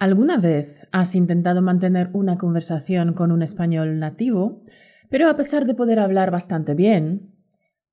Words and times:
¿Alguna 0.00 0.38
vez 0.38 0.88
has 0.92 1.14
intentado 1.14 1.60
mantener 1.60 2.08
una 2.14 2.38
conversación 2.38 3.12
con 3.12 3.30
un 3.30 3.42
español 3.42 3.98
nativo, 3.98 4.64
pero 5.10 5.28
a 5.28 5.36
pesar 5.36 5.66
de 5.66 5.74
poder 5.74 5.98
hablar 5.98 6.30
bastante 6.30 6.74
bien, 6.74 7.34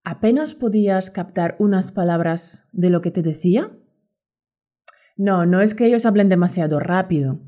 apenas 0.05 0.55
podías 0.55 1.11
captar 1.11 1.57
unas 1.59 1.91
palabras 1.91 2.69
de 2.71 2.91
lo 2.91 3.01
que 3.01 3.11
te 3.11 3.23
decía? 3.23 3.73
No, 5.17 5.45
no 5.45 5.59
es 5.59 5.73
que 5.73 5.85
ellos 5.85 6.05
hablen 6.05 6.29
demasiado 6.29 6.79
rápido. 6.79 7.41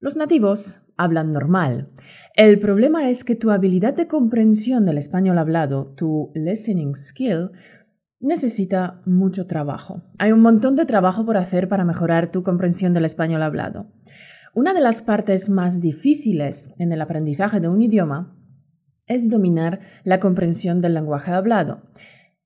Los 0.00 0.18
nativos 0.18 0.82
hablan 0.98 1.32
normal. 1.32 1.88
El 2.36 2.60
problema 2.60 3.08
es 3.08 3.24
que 3.24 3.36
tu 3.36 3.52
habilidad 3.52 3.94
de 3.94 4.06
comprensión 4.06 4.84
del 4.84 4.98
español 4.98 5.38
hablado, 5.38 5.94
tu 5.96 6.30
listening 6.34 6.94
skill, 6.94 7.52
necesita 8.24 9.02
mucho 9.04 9.46
trabajo. 9.46 10.02
Hay 10.18 10.32
un 10.32 10.40
montón 10.40 10.76
de 10.76 10.86
trabajo 10.86 11.24
por 11.24 11.36
hacer 11.36 11.68
para 11.68 11.84
mejorar 11.84 12.32
tu 12.32 12.42
comprensión 12.42 12.94
del 12.94 13.04
español 13.04 13.42
hablado. 13.42 13.92
Una 14.54 14.72
de 14.72 14.80
las 14.80 15.02
partes 15.02 15.50
más 15.50 15.80
difíciles 15.80 16.74
en 16.78 16.92
el 16.92 17.00
aprendizaje 17.02 17.60
de 17.60 17.68
un 17.68 17.82
idioma 17.82 18.36
es 19.06 19.28
dominar 19.28 19.80
la 20.04 20.20
comprensión 20.20 20.80
del 20.80 20.94
lenguaje 20.94 21.32
hablado. 21.32 21.82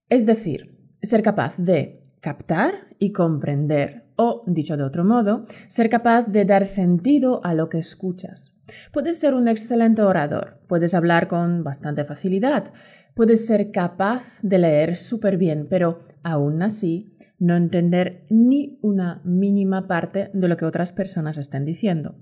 Es 0.09 0.27
decir, 0.27 0.97
ser 1.03 1.23
capaz 1.23 1.57
de 1.59 2.03
captar 2.21 2.89
y 2.99 3.13
comprender, 3.13 4.11
o, 4.17 4.43
dicho 4.47 4.77
de 4.77 4.83
otro 4.83 5.05
modo, 5.05 5.47
ser 5.69 5.89
capaz 5.89 6.25
de 6.25 6.45
dar 6.45 6.65
sentido 6.65 7.45
a 7.45 7.55
lo 7.55 7.69
que 7.69 7.79
escuchas. 7.79 8.57
Puedes 8.93 9.19
ser 9.21 9.35
un 9.35 9.49
excelente 9.49 10.03
orador, 10.03 10.61
puedes 10.67 10.95
hablar 10.95 11.29
con 11.29 11.63
bastante 11.63 12.05
facilidad, 12.05 12.73
Puedes 13.19 13.47
ser 13.49 13.73
capaz 13.73 14.39
de 14.43 14.61
leer 14.61 14.95
súper 14.95 15.39
bien, 15.39 15.67
pero 15.69 16.05
aún 16.23 16.63
así 16.63 17.17
no 17.41 17.57
entender 17.57 18.25
ni 18.31 18.79
una 18.81 19.21
mínima 19.25 19.89
parte 19.89 20.31
de 20.35 20.47
lo 20.47 20.57
que 20.57 20.65
otras 20.65 20.93
personas 20.93 21.37
estén 21.37 21.65
diciendo. 21.65 22.15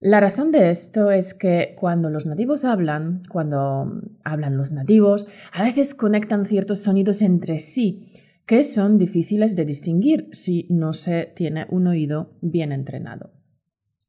La 0.00 0.20
razón 0.20 0.52
de 0.52 0.70
esto 0.70 1.10
es 1.10 1.34
que 1.34 1.76
cuando 1.78 2.08
los 2.08 2.24
nativos 2.24 2.64
hablan, 2.64 3.24
cuando 3.28 4.00
hablan 4.24 4.56
los 4.56 4.72
nativos, 4.72 5.26
a 5.52 5.64
veces 5.64 5.94
conectan 5.94 6.46
ciertos 6.46 6.78
sonidos 6.78 7.20
entre 7.20 7.58
sí 7.58 8.10
que 8.46 8.64
son 8.64 8.96
difíciles 8.96 9.54
de 9.54 9.66
distinguir 9.66 10.30
si 10.32 10.66
no 10.70 10.94
se 10.94 11.30
tiene 11.36 11.66
un 11.68 11.88
oído 11.88 12.38
bien 12.40 12.72
entrenado. 12.72 13.32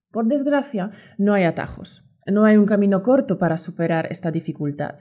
Por 0.10 0.28
desgracia, 0.28 0.92
no 1.18 1.34
hay 1.34 1.44
atajos, 1.44 2.06
no 2.26 2.46
hay 2.46 2.56
un 2.56 2.66
camino 2.66 3.04
corto 3.04 3.38
para 3.38 3.58
superar 3.58 4.08
esta 4.10 4.32
dificultad. 4.32 5.00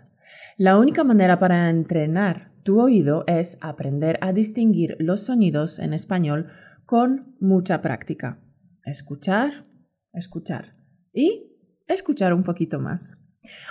La 0.56 0.78
única 0.78 1.04
manera 1.04 1.38
para 1.38 1.68
entrenar 1.70 2.52
tu 2.64 2.80
oído 2.80 3.24
es 3.26 3.58
aprender 3.60 4.18
a 4.22 4.32
distinguir 4.32 4.96
los 4.98 5.22
sonidos 5.22 5.78
en 5.78 5.92
español 5.92 6.50
con 6.86 7.36
mucha 7.40 7.82
práctica. 7.82 8.40
Escuchar, 8.84 9.66
escuchar 10.12 10.74
y 11.12 11.52
escuchar 11.86 12.32
un 12.32 12.42
poquito 12.42 12.80
más. 12.80 13.20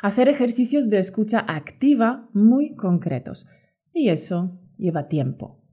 Hacer 0.02 0.30
ejercicios 0.30 0.90
de 0.90 1.00
escucha 1.00 1.40
activa 1.40 2.30
muy 2.34 2.76
concretos. 2.76 3.50
Y 3.92 4.10
eso 4.10 4.60
lleva 4.78 5.08
tiempo. 5.08 5.64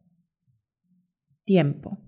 Tiempo. 1.44 1.98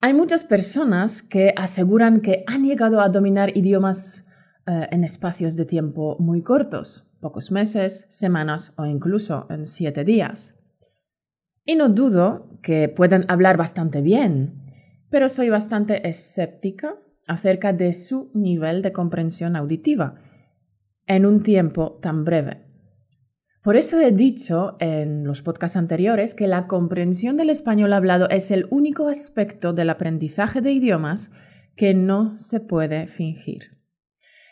Hay 0.00 0.12
muchas 0.12 0.44
personas 0.44 1.22
que 1.22 1.54
aseguran 1.56 2.20
que 2.20 2.44
han 2.46 2.64
llegado 2.64 3.00
a 3.00 3.08
dominar 3.08 3.56
idiomas 3.56 4.26
eh, 4.66 4.88
en 4.90 5.04
espacios 5.04 5.56
de 5.56 5.64
tiempo 5.64 6.16
muy 6.18 6.42
cortos 6.42 7.10
pocos 7.24 7.50
meses, 7.50 8.06
semanas 8.10 8.74
o 8.76 8.84
incluso 8.84 9.46
en 9.48 9.66
siete 9.66 10.04
días. 10.04 10.60
Y 11.64 11.74
no 11.74 11.88
dudo 11.88 12.60
que 12.62 12.90
puedan 12.90 13.24
hablar 13.28 13.56
bastante 13.56 14.02
bien, 14.02 14.62
pero 15.08 15.30
soy 15.30 15.48
bastante 15.48 16.06
escéptica 16.06 16.96
acerca 17.26 17.72
de 17.72 17.94
su 17.94 18.30
nivel 18.34 18.82
de 18.82 18.92
comprensión 18.92 19.56
auditiva 19.56 20.16
en 21.06 21.24
un 21.24 21.42
tiempo 21.42 21.98
tan 22.02 22.26
breve. 22.26 22.66
Por 23.62 23.76
eso 23.76 23.98
he 23.98 24.12
dicho 24.12 24.76
en 24.80 25.24
los 25.24 25.40
podcasts 25.40 25.78
anteriores 25.78 26.34
que 26.34 26.46
la 26.46 26.66
comprensión 26.66 27.38
del 27.38 27.48
español 27.48 27.94
hablado 27.94 28.28
es 28.28 28.50
el 28.50 28.66
único 28.68 29.08
aspecto 29.08 29.72
del 29.72 29.88
aprendizaje 29.88 30.60
de 30.60 30.72
idiomas 30.72 31.32
que 31.74 31.94
no 31.94 32.38
se 32.38 32.60
puede 32.60 33.06
fingir. 33.06 33.73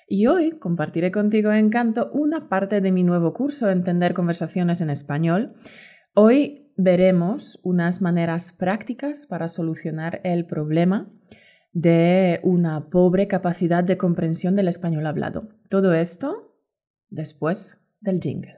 Y 0.08 0.26
hoy 0.26 0.58
compartiré 0.58 1.10
contigo 1.10 1.52
en 1.52 1.70
Canto 1.70 2.10
una 2.12 2.48
parte 2.48 2.80
de 2.80 2.92
mi 2.92 3.02
nuevo 3.02 3.32
curso 3.32 3.70
Entender 3.70 4.14
conversaciones 4.14 4.80
en 4.80 4.90
español. 4.90 5.54
Hoy 6.14 6.72
veremos 6.76 7.60
unas 7.62 8.02
maneras 8.02 8.52
prácticas 8.52 9.26
para 9.26 9.48
solucionar 9.48 10.20
el 10.24 10.46
problema 10.46 11.10
de 11.72 12.40
una 12.42 12.90
pobre 12.90 13.28
capacidad 13.28 13.84
de 13.84 13.96
comprensión 13.96 14.54
del 14.54 14.68
español 14.68 15.06
hablado. 15.06 15.48
Todo 15.68 15.94
esto 15.94 16.58
después 17.08 17.80
del 18.00 18.20
jingle. 18.20 18.56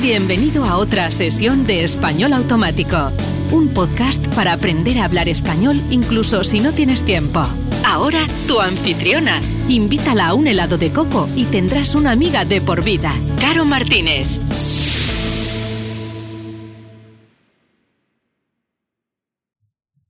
Bienvenido 0.00 0.64
a 0.64 0.76
otra 0.76 1.10
sesión 1.10 1.66
de 1.66 1.82
Español 1.82 2.34
Automático 2.34 3.10
un 3.52 3.68
podcast 3.68 4.26
para 4.34 4.52
aprender 4.52 4.98
a 4.98 5.04
hablar 5.04 5.28
español 5.28 5.80
incluso 5.90 6.44
si 6.44 6.60
no 6.60 6.72
tienes 6.72 7.04
tiempo. 7.04 7.40
Ahora, 7.86 8.20
tu 8.46 8.60
anfitriona. 8.60 9.40
Invítala 9.68 10.28
a 10.28 10.34
un 10.34 10.46
helado 10.46 10.78
de 10.78 10.90
coco 10.90 11.28
y 11.36 11.44
tendrás 11.44 11.94
una 11.94 12.12
amiga 12.12 12.44
de 12.44 12.60
por 12.60 12.82
vida. 12.82 13.12
Caro 13.40 13.64
Martínez. 13.64 14.26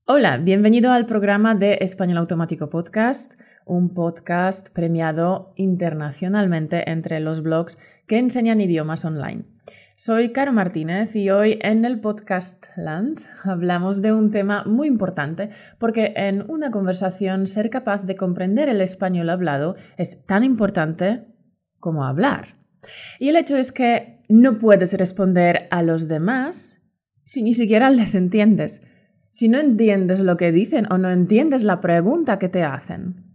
Hola, 0.06 0.36
bienvenido 0.36 0.92
al 0.92 1.06
programa 1.06 1.54
de 1.54 1.78
Español 1.80 2.18
Automático 2.18 2.68
Podcast, 2.68 3.40
un 3.64 3.94
podcast 3.94 4.68
premiado 4.70 5.54
internacionalmente 5.56 6.90
entre 6.90 7.20
los 7.20 7.42
blogs 7.42 7.78
que 8.06 8.18
enseñan 8.18 8.60
idiomas 8.60 9.04
online. 9.06 9.53
Soy 9.96 10.32
Caro 10.32 10.52
Martínez 10.52 11.14
y 11.14 11.30
hoy 11.30 11.60
en 11.62 11.84
el 11.84 12.00
podcast 12.00 12.66
Land 12.76 13.20
hablamos 13.44 14.02
de 14.02 14.12
un 14.12 14.32
tema 14.32 14.64
muy 14.64 14.88
importante 14.88 15.50
porque 15.78 16.12
en 16.16 16.50
una 16.50 16.72
conversación 16.72 17.46
ser 17.46 17.70
capaz 17.70 18.02
de 18.02 18.16
comprender 18.16 18.68
el 18.68 18.80
español 18.80 19.30
hablado 19.30 19.76
es 19.96 20.26
tan 20.26 20.42
importante 20.42 21.26
como 21.78 22.04
hablar. 22.04 22.56
Y 23.20 23.28
el 23.28 23.36
hecho 23.36 23.56
es 23.56 23.70
que 23.70 24.20
no 24.28 24.58
puedes 24.58 24.98
responder 24.98 25.68
a 25.70 25.84
los 25.84 26.08
demás 26.08 26.82
si 27.22 27.44
ni 27.44 27.54
siquiera 27.54 27.88
les 27.90 28.16
entiendes, 28.16 28.82
si 29.30 29.48
no 29.48 29.60
entiendes 29.60 30.18
lo 30.18 30.36
que 30.36 30.50
dicen 30.50 30.90
o 30.90 30.98
no 30.98 31.08
entiendes 31.08 31.62
la 31.62 31.80
pregunta 31.80 32.40
que 32.40 32.48
te 32.48 32.64
hacen. 32.64 33.33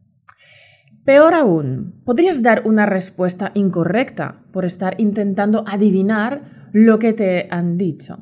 Peor 1.05 1.33
aún, 1.33 2.01
podrías 2.05 2.43
dar 2.43 2.63
una 2.65 2.85
respuesta 2.85 3.51
incorrecta 3.55 4.43
por 4.51 4.65
estar 4.65 4.99
intentando 4.99 5.63
adivinar 5.67 6.69
lo 6.71 6.99
que 6.99 7.13
te 7.13 7.47
han 7.49 7.77
dicho. 7.77 8.19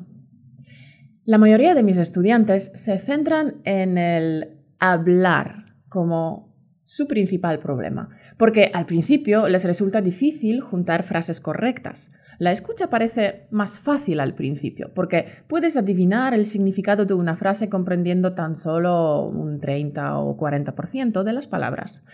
La 1.24 1.38
mayoría 1.38 1.74
de 1.74 1.82
mis 1.82 1.98
estudiantes 1.98 2.72
se 2.74 2.98
centran 2.98 3.56
en 3.64 3.98
el 3.98 4.62
hablar 4.78 5.74
como 5.88 6.48
su 6.84 7.06
principal 7.06 7.58
problema, 7.58 8.08
porque 8.38 8.70
al 8.72 8.86
principio 8.86 9.46
les 9.46 9.64
resulta 9.64 10.00
difícil 10.00 10.62
juntar 10.62 11.02
frases 11.02 11.38
correctas. 11.38 12.10
La 12.38 12.52
escucha 12.52 12.88
parece 12.88 13.46
más 13.50 13.78
fácil 13.78 14.20
al 14.20 14.34
principio, 14.34 14.94
porque 14.94 15.26
puedes 15.48 15.76
adivinar 15.76 16.32
el 16.32 16.46
significado 16.46 17.04
de 17.04 17.12
una 17.12 17.36
frase 17.36 17.68
comprendiendo 17.68 18.34
tan 18.34 18.56
solo 18.56 19.28
un 19.28 19.60
30 19.60 20.18
o 20.18 20.38
40% 20.38 21.24
de 21.24 21.32
las 21.34 21.46
palabras. 21.46 22.06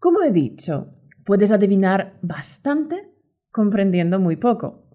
Como 0.00 0.22
he 0.22 0.30
dicho, 0.30 0.94
puedes 1.26 1.52
adivinar 1.52 2.14
bastante 2.22 3.12
comprendiendo 3.52 4.18
muy 4.18 4.36
poco. 4.36 4.86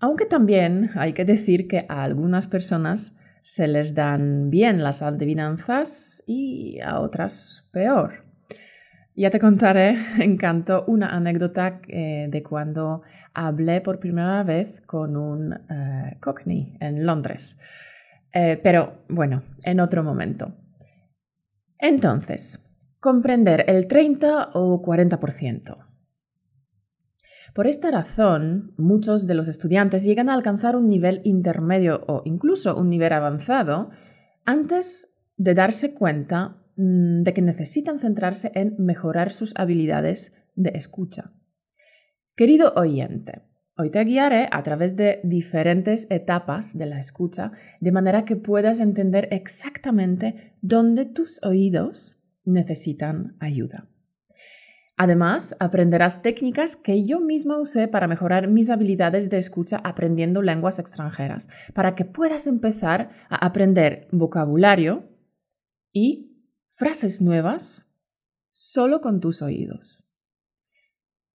Aunque 0.00 0.24
también 0.24 0.92
hay 0.94 1.12
que 1.12 1.26
decir 1.26 1.68
que 1.68 1.84
a 1.90 2.02
algunas 2.02 2.46
personas 2.46 3.18
se 3.42 3.68
les 3.68 3.94
dan 3.94 4.48
bien 4.48 4.82
las 4.82 5.02
adivinanzas 5.02 6.24
y 6.26 6.80
a 6.80 7.00
otras 7.00 7.68
peor. 7.70 8.24
Ya 9.14 9.30
te 9.30 9.38
contaré, 9.38 9.98
encanto, 10.24 10.84
una 10.86 11.14
anécdota 11.14 11.82
eh, 11.88 12.28
de 12.30 12.42
cuando 12.42 13.02
hablé 13.34 13.82
por 13.82 14.00
primera 14.00 14.42
vez 14.42 14.80
con 14.86 15.18
un 15.18 15.52
eh, 15.52 16.16
cockney 16.20 16.78
en 16.80 17.04
Londres. 17.04 17.60
Eh, 18.32 18.58
pero 18.62 19.04
bueno, 19.10 19.42
en 19.62 19.80
otro 19.80 20.02
momento. 20.02 20.54
Entonces, 21.78 22.65
comprender 23.06 23.66
el 23.68 23.86
30 23.86 24.50
o 24.54 24.82
40%. 24.82 25.76
Por 27.54 27.68
esta 27.68 27.92
razón, 27.92 28.74
muchos 28.76 29.28
de 29.28 29.34
los 29.34 29.46
estudiantes 29.46 30.02
llegan 30.02 30.28
a 30.28 30.34
alcanzar 30.34 30.74
un 30.74 30.88
nivel 30.88 31.20
intermedio 31.22 32.02
o 32.08 32.22
incluso 32.24 32.76
un 32.76 32.90
nivel 32.90 33.12
avanzado 33.12 33.90
antes 34.44 35.22
de 35.36 35.54
darse 35.54 35.94
cuenta 35.94 36.64
mm, 36.74 37.22
de 37.22 37.32
que 37.32 37.42
necesitan 37.42 38.00
centrarse 38.00 38.50
en 38.56 38.74
mejorar 38.76 39.30
sus 39.30 39.54
habilidades 39.56 40.34
de 40.56 40.70
escucha. 40.74 41.30
Querido 42.34 42.72
oyente, 42.74 43.42
Hoy 43.78 43.90
te 43.90 44.02
guiaré 44.04 44.48
a 44.52 44.62
través 44.62 44.96
de 44.96 45.20
diferentes 45.22 46.06
etapas 46.08 46.78
de 46.78 46.86
la 46.86 46.98
escucha, 46.98 47.52
de 47.78 47.92
manera 47.92 48.24
que 48.24 48.34
puedas 48.34 48.80
entender 48.80 49.28
exactamente 49.30 50.54
dónde 50.62 51.04
tus 51.04 51.44
oídos 51.44 52.15
necesitan 52.46 53.36
ayuda. 53.40 53.88
Además, 54.96 55.54
aprenderás 55.60 56.22
técnicas 56.22 56.74
que 56.74 57.04
yo 57.04 57.20
misma 57.20 57.60
usé 57.60 57.86
para 57.86 58.08
mejorar 58.08 58.48
mis 58.48 58.70
habilidades 58.70 59.28
de 59.28 59.36
escucha 59.36 59.76
aprendiendo 59.84 60.40
lenguas 60.40 60.78
extranjeras, 60.78 61.50
para 61.74 61.94
que 61.94 62.06
puedas 62.06 62.46
empezar 62.46 63.10
a 63.28 63.44
aprender 63.44 64.08
vocabulario 64.10 65.06
y 65.92 66.42
frases 66.70 67.20
nuevas 67.20 67.86
solo 68.50 69.02
con 69.02 69.20
tus 69.20 69.42
oídos. 69.42 70.08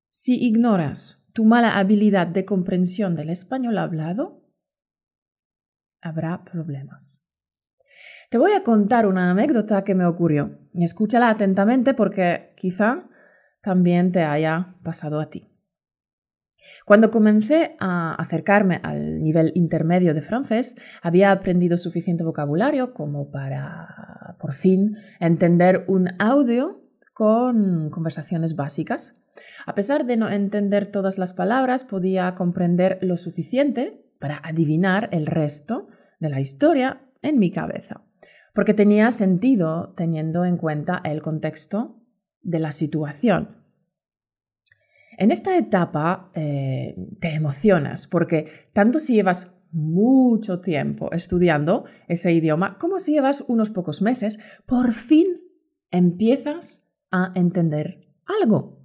Si 0.10 0.44
ignoras 0.44 1.24
tu 1.32 1.46
mala 1.46 1.78
habilidad 1.78 2.26
de 2.28 2.46
comprensión 2.46 3.14
del 3.16 3.30
español 3.30 3.78
hablado, 3.78 4.44
habrá 6.02 6.44
problemas. 6.44 7.31
Te 8.30 8.38
voy 8.38 8.54
a 8.54 8.64
contar 8.64 9.06
una 9.08 9.30
anécdota 9.30 9.84
que 9.84 9.96
me 9.96 10.06
ocurrió. 10.06 10.58
Escúchala 10.74 11.30
atentamente 11.30 11.94
porque 11.94 12.54
quizá 12.58 13.10
también 13.62 14.12
te 14.12 14.24
haya 14.24 14.76
pasado 14.84 15.20
a 15.20 15.30
ti. 15.30 15.48
Cuando 16.86 17.12
comencé 17.12 17.76
a 17.80 18.16
acercarme 18.16 18.80
al 18.84 19.22
nivel 19.22 19.52
intermedio 19.56 20.14
de 20.14 20.22
francés, 20.22 20.76
había 21.02 21.32
aprendido 21.32 21.78
suficiente 21.78 22.24
vocabulario 22.24 22.94
como 22.94 23.30
para, 23.32 24.36
por 24.40 24.54
fin, 24.54 24.98
entender 25.20 25.86
un 25.88 26.10
audio 26.20 26.82
con 27.14 27.90
conversaciones 27.90 28.56
básicas. 28.56 29.18
A 29.66 29.76
pesar 29.76 30.06
de 30.06 30.18
no 30.18 30.30
entender 30.30 30.88
todas 30.88 31.18
las 31.18 31.34
palabras, 31.34 31.84
podía 31.84 32.34
comprender 32.36 32.98
lo 33.02 33.18
suficiente 33.18 34.06
para 34.20 34.40
adivinar 34.44 35.10
el 35.12 35.26
resto 35.26 35.88
de 36.20 36.30
la 36.30 36.40
historia 36.40 37.02
en 37.22 37.40
mi 37.40 37.52
cabeza, 37.52 38.04
porque 38.54 38.74
tenía 38.74 39.12
sentido 39.12 39.94
teniendo 39.96 40.46
en 40.46 40.58
cuenta 40.58 41.02
el 41.04 41.22
contexto 41.22 42.02
de 42.42 42.60
la 42.60 42.72
situación. 42.72 43.58
En 45.18 45.32
esta 45.32 45.58
etapa 45.58 46.32
eh, 46.34 46.96
te 47.20 47.34
emocionas 47.34 48.08
porque 48.08 48.70
tanto 48.74 48.98
si 49.00 49.14
llevas 49.14 49.54
mucho 49.72 50.60
tiempo 50.60 51.12
estudiando 51.12 51.86
ese 52.08 52.34
idioma 52.34 52.78
como 52.78 53.00
si 53.00 53.14
llevas 53.14 53.44
unos 53.48 53.70
pocos 53.70 54.02
meses, 54.02 54.40
por 54.66 54.94
fin 54.94 55.28
empiezas 55.92 56.92
a 57.12 57.32
entender 57.36 58.08
algo. 58.42 58.80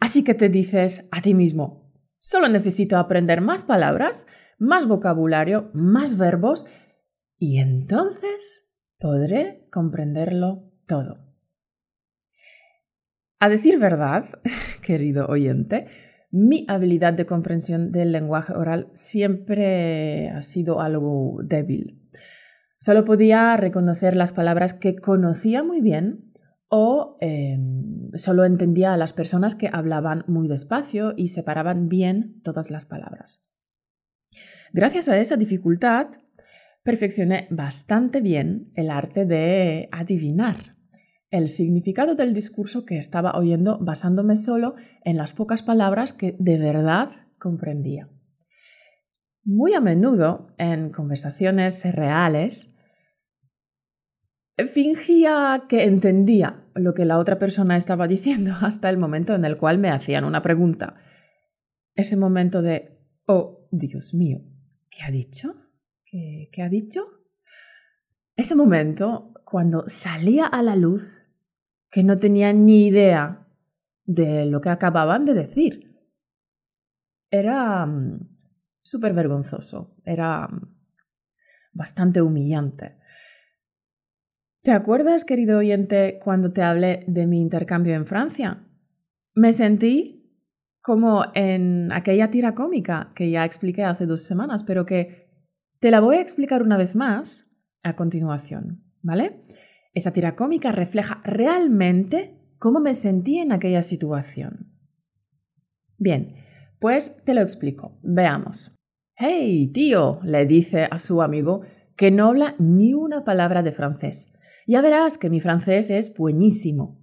Así 0.00 0.24
que 0.24 0.34
te 0.34 0.48
dices 0.48 1.08
a 1.10 1.22
ti 1.22 1.34
mismo, 1.34 1.92
solo 2.18 2.48
necesito 2.48 2.96
aprender 2.96 3.40
más 3.40 3.64
palabras, 3.64 4.26
más 4.58 4.86
vocabulario, 4.86 5.70
más 5.72 6.16
verbos 6.16 6.66
y 7.38 7.58
entonces 7.58 8.70
podré 8.98 9.68
comprenderlo 9.70 10.70
todo. 10.86 11.28
A 13.38 13.48
decir 13.48 13.78
verdad, 13.78 14.26
querido 14.82 15.26
oyente, 15.26 15.86
mi 16.30 16.66
habilidad 16.68 17.14
de 17.14 17.26
comprensión 17.26 17.92
del 17.92 18.12
lenguaje 18.12 18.52
oral 18.52 18.90
siempre 18.94 20.30
ha 20.30 20.42
sido 20.42 20.80
algo 20.80 21.40
débil. 21.42 22.02
Solo 22.78 23.04
podía 23.04 23.56
reconocer 23.56 24.14
las 24.14 24.32
palabras 24.32 24.74
que 24.74 24.96
conocía 24.96 25.62
muy 25.62 25.80
bien 25.80 26.32
o 26.68 27.16
em, 27.20 28.10
solo 28.14 28.44
entendía 28.44 28.92
a 28.92 28.96
las 28.96 29.12
personas 29.12 29.54
que 29.54 29.70
hablaban 29.72 30.24
muy 30.26 30.48
despacio 30.48 31.14
y 31.16 31.28
separaban 31.28 31.88
bien 31.88 32.40
todas 32.42 32.70
las 32.70 32.84
palabras. 32.84 33.44
Gracias 34.72 35.08
a 35.08 35.18
esa 35.18 35.36
dificultad, 35.36 36.08
perfeccioné 36.82 37.48
bastante 37.50 38.20
bien 38.20 38.72
el 38.74 38.90
arte 38.90 39.24
de 39.24 39.88
adivinar 39.92 40.78
el 41.30 41.48
significado 41.48 42.14
del 42.14 42.32
discurso 42.32 42.84
que 42.84 42.96
estaba 42.96 43.36
oyendo 43.36 43.78
basándome 43.78 44.36
solo 44.36 44.76
en 45.04 45.16
las 45.16 45.32
pocas 45.32 45.62
palabras 45.62 46.12
que 46.12 46.36
de 46.38 46.58
verdad 46.58 47.10
comprendía. 47.38 48.08
Muy 49.44 49.74
a 49.74 49.80
menudo, 49.80 50.54
en 50.58 50.90
conversaciones 50.90 51.84
reales, 51.94 52.74
fingía 54.72 55.64
que 55.68 55.84
entendía 55.84 56.64
lo 56.74 56.94
que 56.94 57.04
la 57.04 57.18
otra 57.18 57.38
persona 57.38 57.76
estaba 57.76 58.08
diciendo 58.08 58.54
hasta 58.60 58.90
el 58.90 58.98
momento 58.98 59.34
en 59.34 59.44
el 59.44 59.56
cual 59.56 59.78
me 59.78 59.90
hacían 59.90 60.24
una 60.24 60.42
pregunta. 60.42 60.96
Ese 61.94 62.16
momento 62.16 62.62
de, 62.62 62.98
oh, 63.26 63.68
Dios 63.70 64.14
mío, 64.14 64.40
¿qué 64.90 65.02
ha 65.02 65.10
dicho? 65.10 65.54
¿Qué, 66.10 66.48
qué 66.52 66.62
ha 66.62 66.68
dicho? 66.68 67.06
Ese 68.36 68.54
momento 68.54 69.32
cuando 69.44 69.84
salía 69.88 70.46
a 70.46 70.62
la 70.62 70.76
luz 70.76 71.22
que 71.90 72.02
no 72.02 72.18
tenía 72.18 72.52
ni 72.52 72.86
idea 72.86 73.46
de 74.04 74.46
lo 74.46 74.60
que 74.60 74.70
acababan 74.70 75.24
de 75.24 75.34
decir. 75.34 75.88
Era 77.30 77.84
mm, 77.84 78.36
súper 78.82 79.12
vergonzoso, 79.12 79.96
era 80.04 80.48
mm, 80.48 80.76
bastante 81.72 82.22
humillante. 82.22 82.96
¿Te 84.62 84.72
acuerdas, 84.72 85.24
querido 85.24 85.58
oyente, 85.58 86.20
cuando 86.22 86.52
te 86.52 86.62
hablé 86.62 87.04
de 87.06 87.26
mi 87.26 87.40
intercambio 87.40 87.94
en 87.94 88.06
Francia? 88.06 88.66
Me 89.34 89.52
sentí 89.52 90.18
como 90.80 91.24
en 91.34 91.92
aquella 91.92 92.30
tira 92.30 92.54
cómica 92.54 93.12
que 93.14 93.30
ya 93.30 93.44
expliqué 93.44 93.84
hace 93.84 94.06
dos 94.06 94.24
semanas, 94.24 94.62
pero 94.64 94.86
que 94.86 95.27
te 95.80 95.90
la 95.90 96.00
voy 96.00 96.16
a 96.16 96.20
explicar 96.20 96.62
una 96.62 96.76
vez 96.76 96.94
más 96.94 97.46
a 97.82 97.96
continuación, 97.96 98.84
¿vale? 99.02 99.44
Esa 99.94 100.12
tira 100.12 100.36
cómica 100.36 100.72
refleja 100.72 101.20
realmente 101.24 102.38
cómo 102.58 102.80
me 102.80 102.94
sentí 102.94 103.38
en 103.38 103.52
aquella 103.52 103.82
situación. 103.82 104.72
Bien, 105.96 106.36
pues 106.80 107.22
te 107.24 107.34
lo 107.34 107.40
explico. 107.40 107.98
Veamos. 108.02 108.76
Hey, 109.16 109.72
tío, 109.72 110.20
le 110.22 110.46
dice 110.46 110.86
a 110.90 110.98
su 110.98 111.22
amigo 111.22 111.62
que 111.96 112.10
no 112.10 112.26
habla 112.26 112.54
ni 112.58 112.94
una 112.94 113.24
palabra 113.24 113.62
de 113.62 113.72
francés. 113.72 114.34
Ya 114.66 114.80
verás 114.80 115.18
que 115.18 115.30
mi 115.30 115.40
francés 115.40 115.90
es 115.90 116.16
buenísimo. 116.16 117.00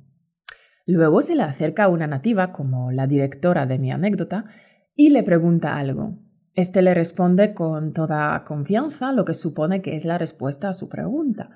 Luego 0.86 1.21
se 1.21 1.36
le 1.36 1.44
acerca 1.44 1.89
una 1.89 2.07
nativa, 2.07 2.54
como 2.54 2.92
la 2.92 3.07
directora 3.07 3.66
de 3.66 3.80
mi 3.80 3.92
anécdota, 3.92 4.45
y 4.95 5.10
le 5.10 5.24
pregunta 5.24 5.78
algo. 5.78 6.19
Este 6.56 6.81
le 6.81 6.94
responde 6.94 7.54
con 7.54 7.92
toda 7.92 8.46
confianza 8.46 9.12
lo 9.12 9.25
que 9.25 9.34
supone 9.34 9.81
que 9.81 9.98
es 9.98 10.06
la 10.06 10.18
respuesta 10.18 10.69
a 10.69 10.74
su 10.74 10.88
pregunta. 10.88 11.50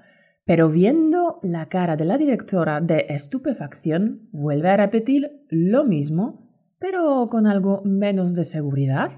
Pero 0.43 0.69
viendo 0.69 1.39
la 1.41 1.69
cara 1.69 1.95
de 1.95 2.03
la 2.03 2.17
directora 2.17 2.81
de 2.81 3.05
estupefacción, 3.07 4.27
vuelve 4.31 4.69
a 4.69 4.77
repetir 4.77 5.45
lo 5.49 5.85
mismo, 5.85 6.51
pero 6.79 7.29
con 7.29 7.47
algo 7.47 7.81
menos 7.85 8.35
de 8.35 8.43
seguridad. 8.43 9.11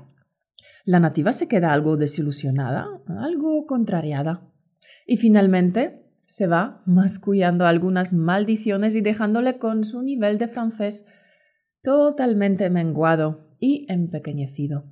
La 0.86 1.00
nativa 1.00 1.34
se 1.34 1.48
queda 1.48 1.74
algo 1.74 1.98
desilusionada, 1.98 2.88
algo 3.08 3.66
contrariada. 3.66 4.52
Y 5.08 5.18
finalmente 5.18 6.06
se 6.28 6.46
va 6.46 6.84
mascullando 6.86 7.66
algunas 7.66 8.14
maldiciones 8.14 8.96
y 8.96 9.02
dejándole 9.02 9.58
con 9.58 9.84
su 9.84 10.04
nivel 10.04 10.38
de 10.38 10.48
francés 10.48 11.08
totalmente 11.82 12.70
menguado 12.70 13.56
y 13.60 13.86
empequeñecido. 13.90 14.86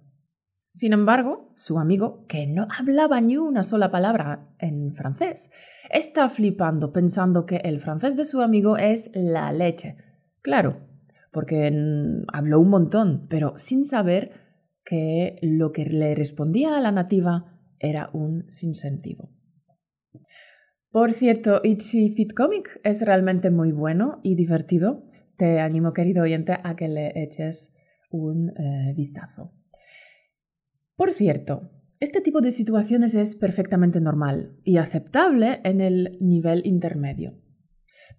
Sin 0.80 0.94
embargo, 0.94 1.52
su 1.56 1.78
amigo, 1.78 2.26
que 2.30 2.48
no 2.48 2.66
hablaba 2.80 3.20
ni 3.20 3.36
una 3.36 3.64
sola 3.64 3.92
palabra 3.92 4.48
en 4.60 4.94
francés, 4.94 5.52
está 5.92 6.30
flipando 6.30 6.94
pensando 6.94 7.46
que 7.46 7.58
el 7.58 7.82
francés 7.82 8.16
de 8.16 8.24
su 8.24 8.40
amigo 8.40 8.78
es 8.78 9.12
la 9.14 9.52
leche. 9.52 9.98
Claro, 10.42 10.78
porque 11.34 11.70
habló 12.32 12.62
un 12.62 12.70
montón, 12.70 13.28
pero 13.30 13.58
sin 13.58 13.84
saber 13.84 14.32
que 14.86 15.38
lo 15.42 15.74
que 15.74 15.84
le 15.84 16.16
respondía 16.16 16.78
a 16.78 16.80
la 16.80 16.94
nativa 16.94 17.60
era 17.78 18.10
un 18.14 18.50
sinsentido. 18.50 19.28
Por 20.92 21.12
cierto, 21.12 21.60
Itchy 21.62 22.08
Fit 22.08 22.34
Comic 22.34 22.80
es 22.86 23.06
realmente 23.06 23.52
muy 23.52 23.74
bueno 23.74 24.22
y 24.24 24.36
divertido. 24.36 25.04
Te 25.36 25.60
animo, 25.60 25.92
querido 25.92 26.24
oyente, 26.24 26.58
a 26.64 26.78
que 26.78 26.88
le 26.88 27.22
eches 27.22 27.76
un 28.12 28.52
eh, 28.52 28.94
vistazo. 28.96 29.59
Por 31.00 31.14
cierto, 31.14 31.62
este 32.02 32.20
tipo 32.20 32.42
de 32.42 32.52
situaciones 32.52 33.16
es 33.16 33.34
perfectamente 33.34 34.02
normal 34.02 34.58
y 34.66 34.76
aceptable 34.76 35.62
en 35.64 35.80
el 35.80 36.18
nivel 36.20 36.62
intermedio. 36.66 37.36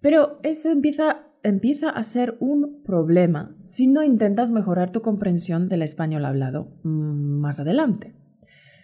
Pero 0.01 0.39
eso 0.41 0.71
empieza, 0.71 1.27
empieza 1.43 1.91
a 1.91 2.01
ser 2.01 2.37
un 2.39 2.81
problema 2.81 3.55
si 3.67 3.87
no 3.87 4.01
intentas 4.01 4.49
mejorar 4.49 4.89
tu 4.89 5.03
comprensión 5.03 5.69
del 5.69 5.83
español 5.83 6.25
hablado 6.25 6.79
mm, 6.81 7.39
más 7.39 7.59
adelante. 7.59 8.15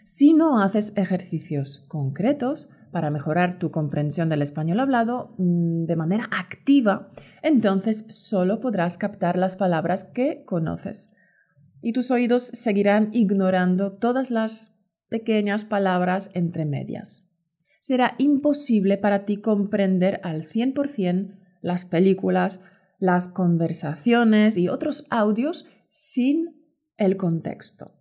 Si 0.04 0.32
no 0.36 0.62
haces 0.62 0.96
ejercicios 0.96 1.84
concretos 1.88 2.70
para 2.92 3.10
mejorar 3.10 3.58
tu 3.58 3.72
comprensión 3.72 4.30
del 4.30 4.44
español 4.44 4.80
hablado 4.80 5.34
mm, 5.40 5.86
de 5.86 5.96
manera 5.96 6.30
activa, 6.32 7.10
entonces 7.42 8.06
solo 8.10 8.60
podrás 8.60 9.00
captar 9.00 9.40
las 9.40 9.56
palabras 9.56 10.04
que 10.04 10.44
conoces 10.46 11.17
y 11.82 11.94
tus 11.94 12.12
oídos 12.12 12.44
seguirán 12.44 13.10
ignorando 13.14 13.94
todas 13.94 14.32
las 14.32 14.78
pequeñas 15.10 15.66
palabras 15.66 16.32
entre 16.34 16.66
medias. 16.66 17.30
Será 17.82 18.16
imposible 18.18 18.98
para 18.98 19.26
ti 19.26 19.38
comprender 19.38 20.20
al 20.24 20.48
100% 20.48 21.38
las 21.62 21.86
películas, 21.86 22.62
las 23.00 23.30
conversaciones 23.30 24.58
y 24.58 24.68
otros 24.68 25.06
audios 25.10 25.66
sin 25.90 26.58
el 26.98 27.16
contexto. 27.16 27.94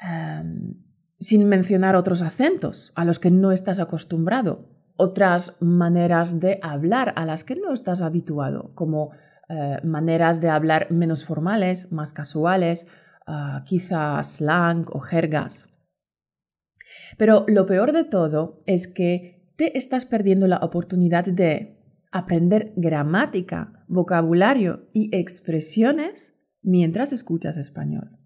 Em, 0.00 0.84
sin 1.18 1.48
mencionar 1.48 1.96
otros 1.96 2.22
acentos 2.22 2.92
a 2.94 3.04
los 3.04 3.18
que 3.18 3.30
no 3.30 3.50
estás 3.50 3.80
acostumbrado, 3.80 4.68
otras 4.96 5.56
maneras 5.60 6.40
de 6.40 6.60
hablar 6.62 7.12
a 7.16 7.24
las 7.24 7.42
que 7.42 7.56
no 7.56 7.72
estás 7.72 8.00
habituado, 8.00 8.72
como 8.74 9.10
eh, 9.48 9.78
maneras 9.84 10.40
de 10.40 10.50
hablar 10.50 10.90
menos 10.90 11.24
formales, 11.24 11.92
más 11.92 12.12
casuales, 12.12 12.86
ah, 13.26 13.64
quizás 13.66 14.36
slang 14.36 14.86
o 14.92 15.00
jergas. 15.00 15.74
Pero 17.16 17.44
lo 17.48 17.66
peor 17.66 17.92
de 17.92 18.04
todo 18.04 18.60
es 18.66 18.86
que 18.86 19.52
te 19.56 19.76
estás 19.78 20.06
perdiendo 20.06 20.46
la 20.46 20.58
oportunidad 20.58 21.24
de 21.24 21.78
aprender 22.12 22.72
gramática, 22.76 23.84
vocabulario 23.88 24.88
y 24.92 25.14
expresiones 25.16 26.34
mientras 26.62 27.12
escuchas 27.12 27.56
español. 27.56 28.18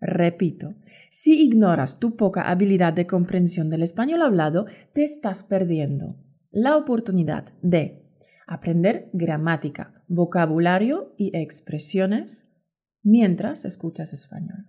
Repito, 0.00 0.74
si 1.10 1.42
ignoras 1.44 1.98
tu 1.98 2.16
poca 2.16 2.50
habilidad 2.50 2.92
de 2.92 3.06
comprensión 3.06 3.68
del 3.68 3.82
español 3.82 4.22
hablado, 4.22 4.66
te 4.92 5.04
estás 5.04 5.42
perdiendo 5.42 6.16
la 6.50 6.76
oportunidad 6.76 7.52
de 7.62 8.02
aprender 8.46 9.10
gramática, 9.12 10.01
vocabulario 10.12 11.14
y 11.16 11.36
expresiones 11.36 12.48
mientras 13.02 13.64
escuchas 13.64 14.12
español. 14.12 14.66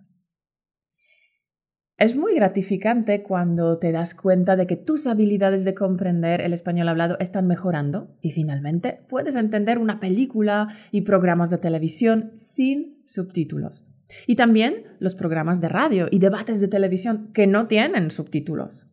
Es 1.96 2.16
muy 2.16 2.34
gratificante 2.34 3.22
cuando 3.22 3.78
te 3.78 3.92
das 3.92 4.14
cuenta 4.14 4.56
de 4.56 4.66
que 4.66 4.76
tus 4.76 5.06
habilidades 5.06 5.64
de 5.64 5.74
comprender 5.74 6.40
el 6.40 6.52
español 6.52 6.88
hablado 6.88 7.16
están 7.20 7.46
mejorando 7.46 8.16
y 8.20 8.32
finalmente 8.32 9.06
puedes 9.08 9.36
entender 9.36 9.78
una 9.78 10.00
película 10.00 10.68
y 10.90 11.02
programas 11.02 11.50
de 11.50 11.58
televisión 11.58 12.32
sin 12.36 13.02
subtítulos. 13.06 13.88
Y 14.26 14.34
también 14.34 14.96
los 14.98 15.14
programas 15.14 15.60
de 15.60 15.68
radio 15.68 16.08
y 16.10 16.18
debates 16.18 16.60
de 16.60 16.68
televisión 16.68 17.30
que 17.32 17.46
no 17.46 17.68
tienen 17.68 18.10
subtítulos. 18.10 18.90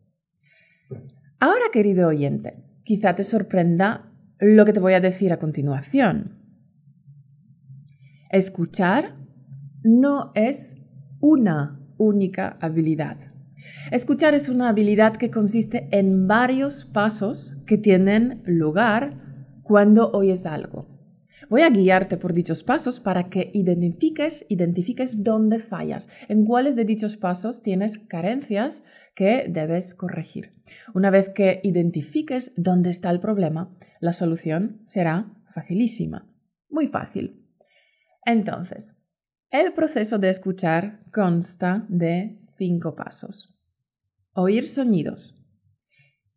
Ahora, 1.39 1.65
querido 1.71 2.07
oyente, 2.07 2.63
quizá 2.83 3.15
te 3.15 3.23
sorprenda 3.23 4.11
lo 4.39 4.65
que 4.65 4.73
te 4.73 4.79
voy 4.79 4.93
a 4.93 4.99
decir 4.99 5.33
a 5.33 5.39
continuación. 5.39 6.40
Escuchar 8.31 9.17
no 9.83 10.31
es 10.35 10.77
una 11.19 11.81
única 11.97 12.57
habilidad. 12.61 13.17
Escuchar 13.91 14.33
es 14.33 14.47
una 14.47 14.69
habilidad 14.69 15.17
que 15.17 15.29
consiste 15.29 15.89
en 15.91 16.29
varios 16.29 16.85
pasos 16.85 17.57
que 17.67 17.77
tienen 17.77 18.41
lugar 18.45 19.19
cuando 19.63 20.11
oyes 20.11 20.45
algo. 20.45 20.87
Voy 21.49 21.63
a 21.63 21.69
guiarte 21.69 22.15
por 22.15 22.31
dichos 22.31 22.63
pasos 22.63 23.01
para 23.01 23.29
que 23.29 23.51
identifiques, 23.53 24.45
identifiques 24.47 25.25
dónde 25.25 25.59
fallas, 25.59 26.07
en 26.29 26.45
cuáles 26.45 26.77
de 26.77 26.85
dichos 26.85 27.17
pasos 27.17 27.61
tienes 27.61 27.97
carencias 27.97 28.85
que 29.13 29.45
debes 29.49 29.93
corregir. 29.93 30.53
Una 30.93 31.09
vez 31.09 31.27
que 31.27 31.59
identifiques 31.65 32.53
dónde 32.55 32.91
está 32.91 33.09
el 33.09 33.19
problema, 33.19 33.75
la 33.99 34.13
solución 34.13 34.79
será 34.85 35.33
facilísima, 35.49 36.33
muy 36.69 36.87
fácil. 36.87 37.40
Entonces, 38.25 38.97
el 39.49 39.73
proceso 39.73 40.19
de 40.19 40.29
escuchar 40.29 41.03
consta 41.11 41.85
de 41.89 42.39
cinco 42.57 42.95
pasos. 42.95 43.59
Oír 44.33 44.67
sonidos. 44.67 45.45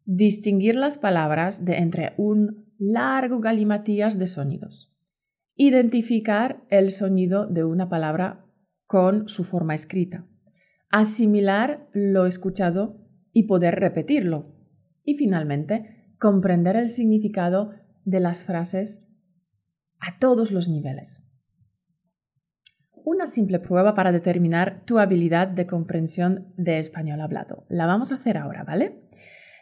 Distinguir 0.04 0.76
las 0.76 0.98
palabras 0.98 1.64
de 1.64 1.76
entre 1.76 2.14
un 2.16 2.72
largo 2.78 3.40
galimatías 3.40 4.18
de 4.18 4.26
sonidos. 4.26 4.98
Identificar 5.54 6.64
el 6.70 6.90
sonido 6.90 7.46
de 7.46 7.64
una 7.64 7.88
palabra 7.88 8.44
con 8.86 9.28
su 9.28 9.44
forma 9.44 9.74
escrita. 9.74 10.26
Asimilar 10.90 11.88
lo 11.92 12.26
escuchado 12.26 12.96
y 13.32 13.44
poder 13.44 13.76
repetirlo. 13.76 14.56
Y 15.04 15.14
finalmente, 15.14 16.14
comprender 16.18 16.76
el 16.76 16.88
significado 16.88 17.72
de 18.04 18.20
las 18.20 18.42
frases 18.42 19.06
a 20.00 20.18
todos 20.18 20.50
los 20.50 20.68
niveles 20.68 21.23
una 23.04 23.26
simple 23.26 23.58
prueba 23.58 23.94
para 23.94 24.12
determinar 24.12 24.82
tu 24.84 24.98
habilidad 24.98 25.46
de 25.46 25.66
comprensión 25.66 26.52
de 26.56 26.78
español 26.78 27.20
hablado. 27.20 27.64
La 27.68 27.86
vamos 27.86 28.10
a 28.10 28.16
hacer 28.16 28.38
ahora, 28.38 28.64
¿vale? 28.64 29.02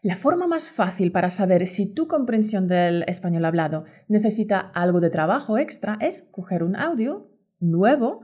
La 0.03 0.17
forma 0.17 0.47
más 0.47 0.69
fácil 0.69 1.13
para 1.13 1.31
saber 1.31 1.67
si 1.67 1.93
tu 1.93 2.09
comprensión 2.09 2.67
del 2.67 3.05
español 3.07 3.45
hablado 3.45 3.85
necesita 4.09 4.59
algo 4.59 5.01
de 5.01 5.11
trabajo 5.11 5.59
extra 5.59 5.97
es 6.01 6.29
coger 6.33 6.65
un 6.65 6.75
audio 6.75 7.31
nuevo 7.61 8.23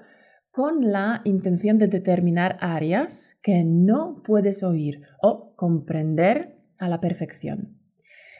con 0.51 0.91
la 0.91 1.21
intención 1.25 1.79
de 1.79 1.87
determinar 1.87 2.57
áreas 2.61 3.39
que 3.43 3.63
no 3.65 4.23
puedes 4.25 4.65
oír 4.65 5.03
o 5.23 5.55
comprender 5.55 6.59
a 6.79 6.89
la 6.89 7.01
perfección. 7.01 7.77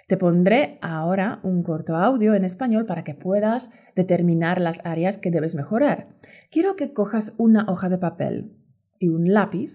Te 0.09 0.17
pondré 0.17 0.79
ahora 0.81 1.39
un 1.43 1.63
corto 1.63 1.95
audio 1.95 2.35
en 2.35 2.43
español 2.43 2.87
para 2.87 3.05
que 3.05 3.13
puedas 3.13 3.71
determinar 3.95 4.59
las 4.59 4.81
áreas 4.87 5.19
que 5.19 5.31
debes 5.31 5.55
mejorar. 5.55 6.09
Quiero 6.51 6.77
que 6.77 6.95
cojas 6.95 7.35
una 7.37 7.67
hoja 7.69 7.91
de 7.91 7.99
papel 7.99 8.57
y 8.99 9.11
un 9.11 9.35
lápiz 9.35 9.71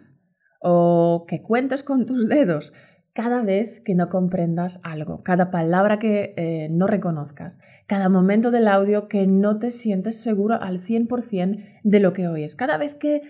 o 0.60 1.26
que 1.28 1.44
cuentes 1.44 1.84
con 1.84 2.08
tus 2.08 2.28
dedos 2.28 2.74
cada 3.14 3.44
vez 3.44 3.80
que 3.82 3.94
no 3.94 4.10
comprendas 4.10 4.82
algo, 4.84 5.22
cada 5.22 5.52
palabra 5.52 6.00
que 6.00 6.34
eh, 6.36 6.68
no 6.72 6.88
reconozcas, 6.88 7.60
cada 7.86 8.10
momento 8.10 8.50
del 8.50 8.68
audio 8.68 9.08
que 9.08 9.28
no 9.28 9.60
te 9.60 9.70
sientes 9.70 10.20
seguro 10.20 10.56
al 10.60 10.80
100% 10.80 11.64
de 11.84 12.00
lo 12.00 12.14
que 12.14 12.28
oyes, 12.28 12.56
cada 12.56 12.80
vez 12.80 12.96
que 12.96 13.22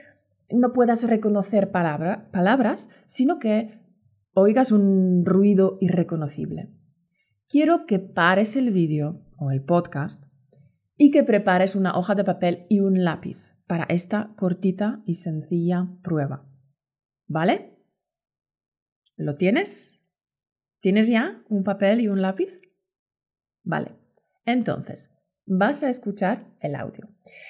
no 0.50 0.72
puedas 0.72 1.06
reconocer 1.10 1.70
palabras, 1.70 2.92
sino 3.08 3.40
que 3.40 3.78
oigas 4.34 4.72
un 4.72 5.26
ruido 5.26 5.78
irreconocible 5.82 6.70
quiero 7.54 7.86
que 7.86 8.00
pares 8.00 8.56
el 8.56 8.72
vídeo 8.72 9.22
o 9.38 9.52
el 9.52 9.64
podcast 9.64 10.26
y 10.98 11.12
que 11.12 11.24
prepares 11.24 11.76
una 11.76 11.96
hoja 11.96 12.16
de 12.16 12.24
papel 12.24 12.66
y 12.68 12.80
un 12.80 13.04
lápiz 13.04 13.38
para 13.68 13.84
esta 13.90 14.34
cortita 14.38 15.04
y 15.06 15.14
sencilla 15.14 15.88
prueba. 16.02 16.50
¿Vale? 17.28 17.78
¿Lo 19.18 19.36
tienes? 19.36 20.04
¿Tienes 20.80 21.08
ya 21.08 21.44
un 21.48 21.64
papel 21.64 22.02
y 22.02 22.08
un 22.08 22.24
lápiz? 22.24 22.60
Vale. 23.64 23.92
Entonces, 24.46 25.24
vas 25.46 25.84
a 25.84 25.92
escuchar 25.92 26.48
el 26.60 26.74
audio. 26.74 27.08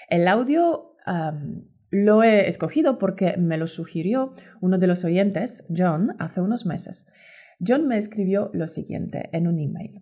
El 0.09 0.27
audio 0.27 0.97
lo 1.91 2.23
he 2.23 2.49
escogido 2.49 2.97
porque 2.99 3.37
me 3.37 3.57
lo 3.57 3.67
sugirió 3.67 4.33
uno 4.59 4.77
de 4.79 4.87
los 4.87 5.05
oyentes, 5.05 5.65
John, 5.73 6.17
hace 6.19 6.41
unos 6.41 6.65
meses. 6.65 7.07
John 7.65 7.87
me 7.87 7.97
escribió 7.97 8.49
lo 8.53 8.67
siguiente 8.67 9.29
en 9.31 9.47
un 9.47 9.59
email 9.59 10.01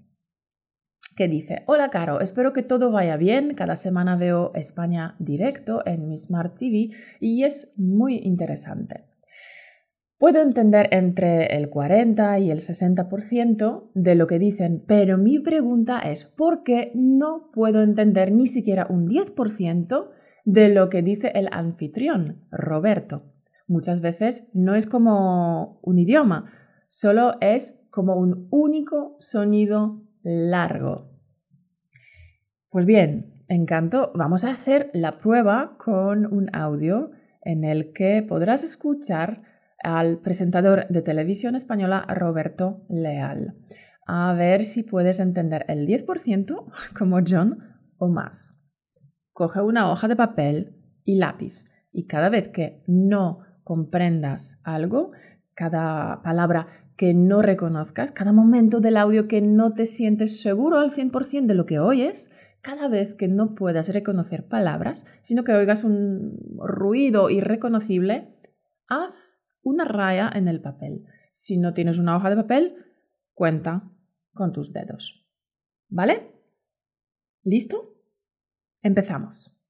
que 1.15 1.27
dice, 1.27 1.63
hola 1.67 1.89
Caro, 1.89 2.21
espero 2.21 2.53
que 2.53 2.63
todo 2.63 2.91
vaya 2.91 3.17
bien, 3.17 3.53
cada 3.53 3.75
semana 3.75 4.15
veo 4.15 4.51
España 4.55 5.15
directo 5.19 5.85
en 5.85 6.07
mi 6.07 6.17
Smart 6.17 6.57
TV 6.57 6.91
y 7.19 7.43
es 7.43 7.73
muy 7.77 8.15
interesante. 8.15 9.05
Puedo 10.17 10.41
entender 10.41 10.87
entre 10.91 11.57
el 11.57 11.69
40 11.69 12.39
y 12.39 12.51
el 12.51 12.59
60% 12.59 13.89
de 13.95 14.15
lo 14.15 14.27
que 14.27 14.37
dicen, 14.37 14.83
pero 14.87 15.17
mi 15.17 15.39
pregunta 15.39 15.99
es, 15.99 16.25
¿por 16.25 16.63
qué 16.63 16.91
no 16.93 17.49
puedo 17.51 17.81
entender 17.81 18.31
ni 18.31 18.45
siquiera 18.45 18.85
un 18.87 19.07
10% 19.07 20.09
de 20.45 20.69
lo 20.69 20.89
que 20.89 21.01
dice 21.01 21.31
el 21.33 21.49
anfitrión, 21.51 22.45
Roberto? 22.51 23.23
Muchas 23.67 24.01
veces 24.01 24.49
no 24.53 24.75
es 24.75 24.85
como 24.85 25.79
un 25.81 25.97
idioma, 25.97 26.51
solo 26.91 27.37
es 27.39 27.87
como 27.89 28.17
un 28.17 28.49
único 28.51 29.15
sonido 29.21 30.03
largo. 30.23 31.09
Pues 32.69 32.85
bien, 32.85 33.45
encanto, 33.47 34.11
vamos 34.13 34.43
a 34.43 34.51
hacer 34.51 34.91
la 34.93 35.17
prueba 35.17 35.77
con 35.77 36.25
un 36.25 36.53
audio 36.53 37.11
en 37.43 37.63
el 37.63 37.93
que 37.93 38.21
podrás 38.27 38.65
escuchar 38.65 39.41
al 39.81 40.19
presentador 40.19 40.85
de 40.89 41.01
televisión 41.01 41.55
española 41.55 42.05
Roberto 42.09 42.85
Leal. 42.89 43.55
A 44.05 44.33
ver 44.33 44.65
si 44.65 44.83
puedes 44.83 45.21
entender 45.21 45.63
el 45.69 45.87
10% 45.87 46.65
como 46.97 47.19
John 47.25 47.57
o 47.99 48.09
más. 48.09 48.69
Coge 49.31 49.61
una 49.61 49.89
hoja 49.89 50.09
de 50.09 50.17
papel 50.17 50.75
y 51.05 51.15
lápiz 51.15 51.63
y 51.93 52.05
cada 52.07 52.27
vez 52.27 52.49
que 52.49 52.83
no 52.85 53.39
comprendas 53.63 54.59
algo, 54.65 55.11
cada 55.61 56.23
palabra 56.23 56.65
que 56.97 57.13
no 57.13 57.43
reconozcas, 57.43 58.11
cada 58.11 58.33
momento 58.33 58.79
del 58.79 58.97
audio 58.97 59.27
que 59.27 59.41
no 59.41 59.75
te 59.75 59.85
sientes 59.85 60.41
seguro 60.41 60.79
al 60.79 60.91
100% 60.91 61.45
de 61.45 61.53
lo 61.53 61.67
que 61.67 61.77
oyes, 61.77 62.35
cada 62.61 62.87
vez 62.87 63.13
que 63.13 63.27
no 63.27 63.53
puedas 63.53 63.93
reconocer 63.93 64.47
palabras, 64.47 65.05
sino 65.21 65.43
que 65.43 65.51
oigas 65.53 65.83
un 65.83 66.35
ruido 66.57 67.29
irreconocible, 67.29 68.35
haz 68.87 69.37
una 69.61 69.85
raya 69.85 70.31
en 70.33 70.47
el 70.47 70.61
papel. 70.61 71.05
Si 71.33 71.59
no 71.59 71.75
tienes 71.75 71.99
una 71.99 72.17
hoja 72.17 72.31
de 72.31 72.37
papel, 72.37 72.75
cuenta 73.35 73.83
con 74.33 74.51
tus 74.51 74.73
dedos. 74.73 75.27
¿Vale? 75.89 76.31
¿Listo? 77.43 78.01
Empezamos. 78.81 79.60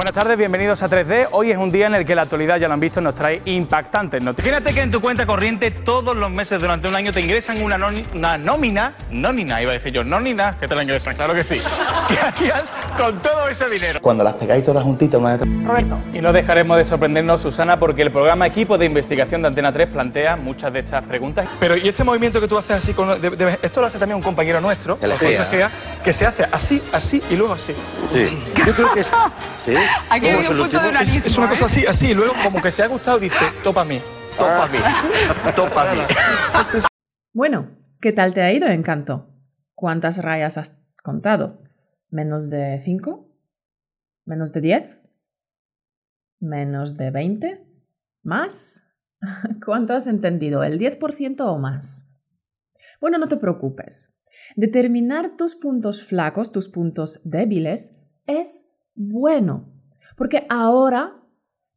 Buenas 0.00 0.14
tardes, 0.14 0.38
bienvenidos 0.38 0.80
a 0.84 0.88
3D. 0.88 1.26
Hoy 1.32 1.50
es 1.50 1.58
un 1.58 1.72
día 1.72 1.88
en 1.88 1.94
el 1.96 2.06
que 2.06 2.14
la 2.14 2.22
actualidad, 2.22 2.56
ya 2.56 2.68
lo 2.68 2.74
han 2.74 2.78
visto, 2.78 3.00
nos 3.00 3.16
trae 3.16 3.42
impactantes 3.46 4.22
noticias. 4.22 4.54
Fíjate 4.54 4.72
que 4.72 4.82
en 4.82 4.92
tu 4.92 5.00
cuenta 5.00 5.26
corriente 5.26 5.72
todos 5.72 6.16
los 6.16 6.30
meses 6.30 6.60
durante 6.60 6.86
un 6.86 6.94
año 6.94 7.12
te 7.12 7.20
ingresan 7.20 7.60
una, 7.60 7.76
una 8.14 8.38
nómina, 8.38 8.94
nómina, 9.10 9.60
iba 9.60 9.72
a 9.72 9.74
decir 9.74 9.92
yo, 9.92 10.04
nómina, 10.04 10.56
que 10.60 10.68
te 10.68 10.76
la 10.76 10.84
ingresan, 10.84 11.16
claro 11.16 11.34
que 11.34 11.42
sí. 11.42 11.60
¿Qué 12.08 12.16
hacías 12.16 12.72
con 12.96 13.18
todo 13.18 13.48
ese 13.48 13.68
dinero? 13.68 13.98
Cuando 14.00 14.22
las 14.22 14.34
pegáis 14.34 14.62
todas 14.62 14.84
juntitas, 14.84 15.20
una 15.20 15.36
Roberto. 15.36 15.98
Y 16.14 16.20
no 16.20 16.32
dejaremos 16.32 16.76
de 16.76 16.84
sorprendernos, 16.84 17.40
Susana, 17.40 17.76
porque 17.76 18.02
el 18.02 18.12
programa 18.12 18.46
Equipo 18.46 18.78
de 18.78 18.86
Investigación 18.86 19.42
de 19.42 19.48
Antena 19.48 19.72
3 19.72 19.88
plantea 19.88 20.36
muchas 20.36 20.72
de 20.72 20.78
estas 20.78 21.02
preguntas. 21.06 21.48
Pero, 21.58 21.76
¿y 21.76 21.88
este 21.88 22.04
movimiento 22.04 22.40
que 22.40 22.46
tú 22.46 22.56
haces 22.56 22.76
así? 22.76 22.94
Con, 22.94 23.10
esto 23.62 23.80
lo 23.80 23.88
hace 23.88 23.98
también 23.98 24.14
un 24.14 24.22
compañero 24.22 24.60
nuestro, 24.60 24.96
José 24.96 25.68
que 26.04 26.12
se 26.12 26.24
hace 26.24 26.44
así, 26.52 26.80
así 26.92 27.20
y 27.28 27.34
luego 27.34 27.54
así. 27.54 27.74
Sí. 28.12 28.38
Yo 28.64 28.72
creo 28.72 28.92
que 28.94 29.00
es... 29.00 29.10
¿sí? 29.64 29.74
Aquí 30.10 30.26
hay 30.26 30.36
un 30.36 30.56
punto 30.58 30.80
de 30.80 31.02
es, 31.02 31.26
es, 31.26 31.38
una 31.38 31.48
cosa 31.48 31.66
así, 31.66 31.84
así, 31.86 32.10
y 32.10 32.14
luego 32.14 32.34
como 32.42 32.60
que 32.62 32.70
se 32.70 32.82
ha 32.82 32.86
gustado 32.86 33.18
dice, 33.18 33.44
topa 33.62 33.82
a 33.82 33.84
mí, 33.84 34.00
topa 34.36 34.64
a 34.64 34.68
mí, 34.68 34.78
topa 35.56 35.90
a 35.90 35.94
mí. 35.94 36.00
Bueno, 37.32 37.70
¿qué 38.00 38.12
tal 38.12 38.34
te 38.34 38.42
ha 38.42 38.52
ido, 38.52 38.68
Encanto? 38.68 39.28
¿Cuántas 39.74 40.18
rayas 40.18 40.56
has 40.56 40.76
contado? 41.02 41.62
¿Menos 42.10 42.50
de 42.50 42.80
5? 42.82 43.28
¿Menos 44.24 44.52
de 44.52 44.60
10? 44.60 44.98
¿Menos 46.40 46.96
de 46.96 47.10
20? 47.10 47.64
¿Más? 48.22 48.84
¿Cuánto 49.64 49.94
has 49.94 50.06
entendido? 50.06 50.62
¿El 50.64 50.78
10% 50.78 51.40
o 51.40 51.58
más? 51.58 52.10
Bueno, 53.00 53.18
no 53.18 53.28
te 53.28 53.36
preocupes. 53.36 54.20
Determinar 54.56 55.36
tus 55.36 55.54
puntos 55.54 56.02
flacos, 56.02 56.50
tus 56.50 56.68
puntos 56.68 57.20
débiles, 57.24 58.00
es 58.26 58.68
bueno 58.94 59.77
porque 60.18 60.46
ahora 60.50 61.14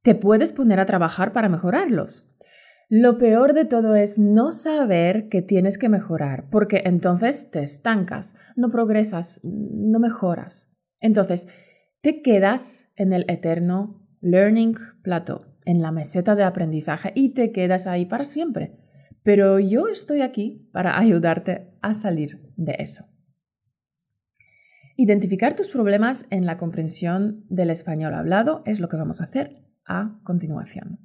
te 0.01 0.15
puedes 0.15 0.51
poner 0.51 0.79
a 0.79 0.85
trabajar 0.85 1.31
para 1.31 1.47
mejorarlos. 1.47 2.27
Lo 2.89 3.17
peor 3.17 3.53
de 3.53 3.63
todo 3.63 3.95
es 3.95 4.19
no 4.19 4.51
saber 4.51 5.29
que 5.29 5.41
tienes 5.41 5.77
que 5.77 5.87
mejorar, 5.87 6.49
porque 6.49 6.81
entonces 6.83 7.51
te 7.51 7.61
estancas, 7.61 8.35
no 8.57 8.69
progresas, 8.69 9.39
no 9.43 9.99
mejoras. 9.99 10.75
Entonces, 10.99 11.47
te 12.01 12.21
quedas 12.21 12.89
en 12.97 13.13
el 13.13 13.23
eterno 13.29 14.01
learning 14.19 14.75
plateau, 15.03 15.45
en 15.63 15.81
la 15.81 15.91
meseta 15.91 16.35
de 16.35 16.43
aprendizaje 16.43 17.13
y 17.15 17.29
te 17.29 17.51
quedas 17.51 17.87
ahí 17.87 18.05
para 18.05 18.25
siempre. 18.25 18.75
Pero 19.23 19.59
yo 19.59 19.87
estoy 19.87 20.21
aquí 20.21 20.67
para 20.73 20.97
ayudarte 20.97 21.69
a 21.81 21.93
salir 21.93 22.41
de 22.57 22.75
eso. 22.79 23.05
Identificar 24.97 25.55
tus 25.55 25.69
problemas 25.69 26.25
en 26.29 26.45
la 26.45 26.57
comprensión 26.57 27.45
del 27.49 27.69
español 27.69 28.13
hablado 28.13 28.61
es 28.65 28.79
lo 28.79 28.89
que 28.89 28.97
vamos 28.97 29.21
a 29.21 29.25
hacer 29.25 29.63
a 29.85 30.19
continuación. 30.23 30.99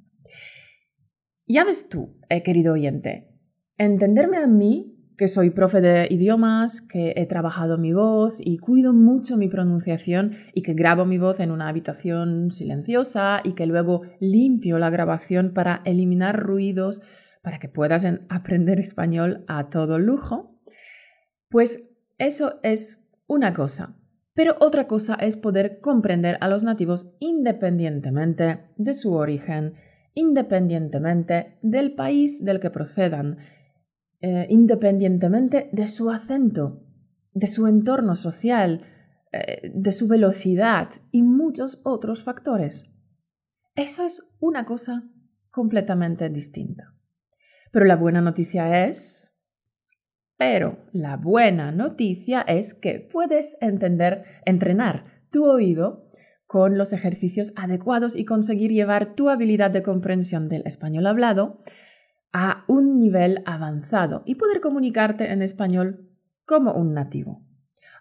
Ya 1.47 1.63
ves 1.63 1.87
tú, 1.87 2.19
eh, 2.29 2.43
querido 2.43 2.73
oyente, 2.73 3.29
entenderme 3.77 4.37
a 4.37 4.47
mí, 4.47 4.93
que 5.17 5.27
soy 5.27 5.49
profe 5.49 5.81
de 5.81 6.07
idiomas, 6.11 6.81
que 6.81 7.13
he 7.15 7.25
trabajado 7.25 7.79
mi 7.79 7.91
voz 7.91 8.37
y 8.39 8.59
cuido 8.59 8.93
mucho 8.93 9.35
mi 9.35 9.47
pronunciación 9.47 10.37
y 10.53 10.61
que 10.61 10.75
grabo 10.75 11.05
mi 11.05 11.17
voz 11.17 11.39
en 11.39 11.49
una 11.49 11.69
habitación 11.69 12.51
silenciosa 12.51 13.41
y 13.43 13.53
que 13.53 13.65
luego 13.65 14.03
limpio 14.19 14.77
la 14.77 14.91
grabación 14.91 15.53
para 15.53 15.81
eliminar 15.85 16.39
ruidos 16.39 17.01
para 17.41 17.57
que 17.57 17.67
puedas 17.67 18.05
aprender 18.29 18.79
español 18.79 19.43
a 19.47 19.69
todo 19.69 19.97
lujo, 19.97 20.59
pues 21.49 21.89
eso 22.19 22.59
es 22.61 23.06
una 23.27 23.53
cosa, 23.53 23.97
pero 24.33 24.55
otra 24.59 24.87
cosa 24.87 25.15
es 25.15 25.35
poder 25.35 25.79
comprender 25.79 26.37
a 26.41 26.47
los 26.47 26.63
nativos 26.63 27.11
independientemente 27.19 28.71
de 28.77 28.93
su 28.93 29.13
origen, 29.13 29.73
independientemente 30.13 31.57
del 31.61 31.93
país 31.93 32.43
del 32.45 32.59
que 32.59 32.69
procedan, 32.69 33.37
eh, 34.21 34.47
independientemente 34.49 35.69
de 35.71 35.87
su 35.87 36.09
acento, 36.09 36.83
de 37.33 37.47
su 37.47 37.67
entorno 37.67 38.15
social, 38.15 38.85
eh, 39.31 39.71
de 39.73 39.91
su 39.91 40.07
velocidad 40.07 40.89
y 41.11 41.21
muchos 41.21 41.81
otros 41.83 42.23
factores. 42.23 42.91
Eso 43.75 44.05
es 44.05 44.35
una 44.39 44.65
cosa 44.65 45.03
completamente 45.51 46.29
distinta. 46.29 46.93
Pero 47.71 47.85
la 47.85 47.95
buena 47.95 48.21
noticia 48.21 48.85
es 48.85 49.26
pero 50.37 50.77
la 50.93 51.17
buena 51.17 51.71
noticia 51.71 52.41
es 52.41 52.73
que 52.73 52.99
puedes 52.99 53.57
entender, 53.59 54.23
entrenar 54.45 55.05
tu 55.31 55.45
oído 55.45 56.07
con 56.45 56.77
los 56.77 56.93
ejercicios 56.93 57.51
adecuados 57.55 58.15
y 58.15 58.23
conseguir 58.23 58.71
llevar 58.71 59.15
tu 59.15 59.29
habilidad 59.29 59.71
de 59.71 59.83
comprensión 59.83 60.47
del 60.47 60.63
español 60.65 61.07
hablado 61.07 61.61
a 62.31 62.63
un 62.67 62.99
nivel 62.99 63.41
avanzado 63.45 64.23
y 64.25 64.35
poder 64.35 64.61
comunicarte 64.61 65.31
en 65.31 65.41
español 65.41 66.09
como 66.45 66.73
un 66.73 66.93
nativo. 66.93 67.41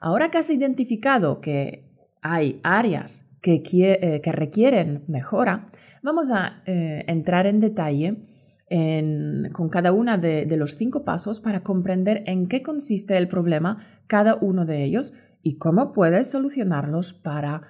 Ahora 0.00 0.30
que 0.30 0.38
has 0.38 0.50
identificado 0.50 1.40
que 1.40 1.90
hay 2.22 2.60
áreas 2.62 3.36
que, 3.40 3.62
eh, 3.72 4.20
requieren 4.32 5.04
mejora, 5.08 5.70
vamos 6.02 6.30
a 6.30 6.62
eh, 6.66 7.04
entrar 7.08 7.46
en 7.46 7.60
detalle 7.60 8.26
con 8.68 9.68
cada 9.68 9.92
uno 9.92 10.18
de, 10.18 10.44
de 10.44 10.56
los 10.56 10.76
cinco 10.76 11.04
pasos 11.04 11.38
para 11.40 11.62
comprender 11.62 12.24
en 12.26 12.48
qué 12.48 12.62
consiste 12.62 13.16
el 13.16 13.28
problema 13.28 14.02
cada 14.08 14.34
uno 14.34 14.64
de 14.64 14.84
ellos 14.84 15.12
y 15.42 15.58
cómo 15.58 15.92
puedes 15.92 16.28
solucionarlos 16.28 17.12
para 17.12 17.62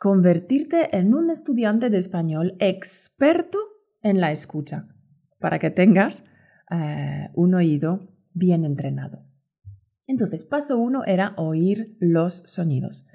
convertirte 0.00 0.96
en 0.96 1.14
un 1.14 1.30
estudiante 1.30 1.88
de 1.88 1.98
español 1.98 2.56
experto 2.58 3.58
en 4.02 4.20
la 4.20 4.32
escucha, 4.32 4.88
para 5.38 5.58
que 5.58 5.70
tengas 5.70 6.26
eh, 6.70 7.30
un 7.34 7.54
oído 7.54 8.12
bien 8.32 8.64
entrenado. 8.64 9.24
Entonces, 10.06 10.44
paso 10.44 10.76
uno 10.78 11.04
era 11.04 11.34
oír 11.36 11.96
los 12.00 12.42
sonidos. 12.44 13.06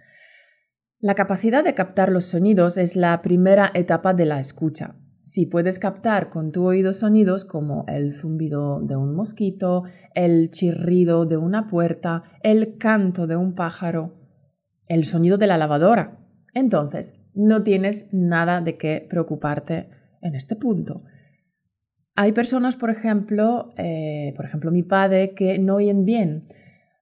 La 1.00 1.16
capacidad 1.16 1.64
de 1.64 1.76
captar 1.76 2.12
los 2.12 2.26
sonidos 2.26 2.78
es 2.78 2.96
la 2.96 3.22
primera 3.22 3.72
etapa 3.74 4.14
de 4.14 4.26
la 4.26 4.40
escucha. 4.40 4.96
Si 5.30 5.46
puedes 5.46 5.78
captar 5.78 6.32
con 6.32 6.52
tu 6.52 6.66
oído 6.66 6.92
sonidos 6.92 7.46
como 7.46 7.86
el 7.88 8.14
zumbido 8.14 8.82
de 8.82 8.96
un 8.96 9.14
mosquito, 9.14 9.84
el 10.16 10.50
chirrido 10.50 11.28
de 11.28 11.38
una 11.38 11.68
puerta, 11.68 12.24
el 12.42 12.80
canto 12.80 13.28
de 13.28 13.36
un 13.36 13.54
pájaro, 13.54 14.16
el 14.88 15.04
sonido 15.04 15.38
de 15.38 15.46
la 15.46 15.60
lavadora, 15.60 16.18
entonces 16.56 17.30
no 17.36 17.62
tienes 17.62 18.12
nada 18.12 18.60
de 18.62 18.80
qué 18.80 19.06
preocuparte 19.08 19.92
en 20.24 20.34
este 20.34 20.56
punto. 20.56 21.04
Hay 22.16 22.32
personas, 22.32 22.76
por 22.76 22.90
ejemplo, 22.90 23.76
eh, 23.78 24.34
por 24.36 24.46
ejemplo 24.46 24.72
mi 24.72 24.82
padre, 24.82 25.36
que 25.36 25.60
no 25.60 25.76
oyen 25.76 26.06
bien 26.06 26.48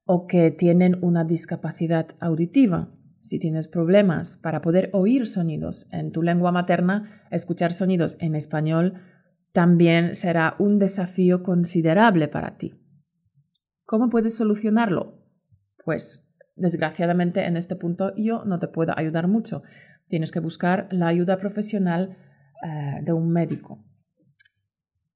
o 0.04 0.28
que 0.28 0.52
tienen 0.52 0.98
una 1.02 1.24
discapacidad 1.24 2.08
auditiva 2.20 2.90
si 3.28 3.40
tienes 3.40 3.68
problemas 3.68 4.38
para 4.38 4.62
poder 4.62 4.90
oír 4.94 5.28
sonidos 5.28 5.88
en 5.92 6.12
tu 6.12 6.22
lengua 6.22 6.52
materna, 6.52 7.24
escuchar 7.32 7.74
sonidos 7.74 8.16
en 8.20 8.36
español 8.36 9.02
también 9.52 10.13
será 10.13 10.56
un 10.60 10.78
desafío 10.78 11.42
considerable 11.42 12.28
para 12.28 12.58
ti. 12.58 12.76
¿Cómo 13.86 14.10
puedes 14.10 14.36
solucionarlo? 14.36 15.26
Pues 15.84 16.32
desgraciadamente 16.56 17.46
en 17.46 17.58
este 17.58 17.76
punto 17.76 18.13
yo 18.16 18.46
no 18.46 18.60
te 18.60 18.68
puedo 18.68 18.94
ayudar 18.98 19.28
mucho. 19.28 19.63
Tienes 20.08 20.32
que 20.32 20.40
buscar 20.40 20.88
la 20.92 21.08
ayuda 21.08 21.38
profesional 21.38 22.18
eh, 22.63 23.02
de 23.04 23.13
un 23.13 23.32
médico. 23.32 23.84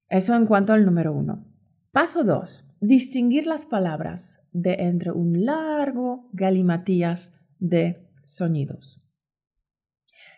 Eso 0.10 0.36
en 0.36 0.45
cuanto 0.45 0.74
al 0.74 0.86
número 0.86 1.13
uno. 1.13 1.45
Paso 1.91 2.24
dos. 2.24 2.78
Distinguir 2.82 3.47
las 3.47 3.65
palabras 3.65 4.47
de 4.54 4.74
entre 4.80 5.12
un 5.12 5.45
largo 5.45 6.30
galimatías 6.34 7.40
de 7.62 8.10
sonidos. 8.26 9.02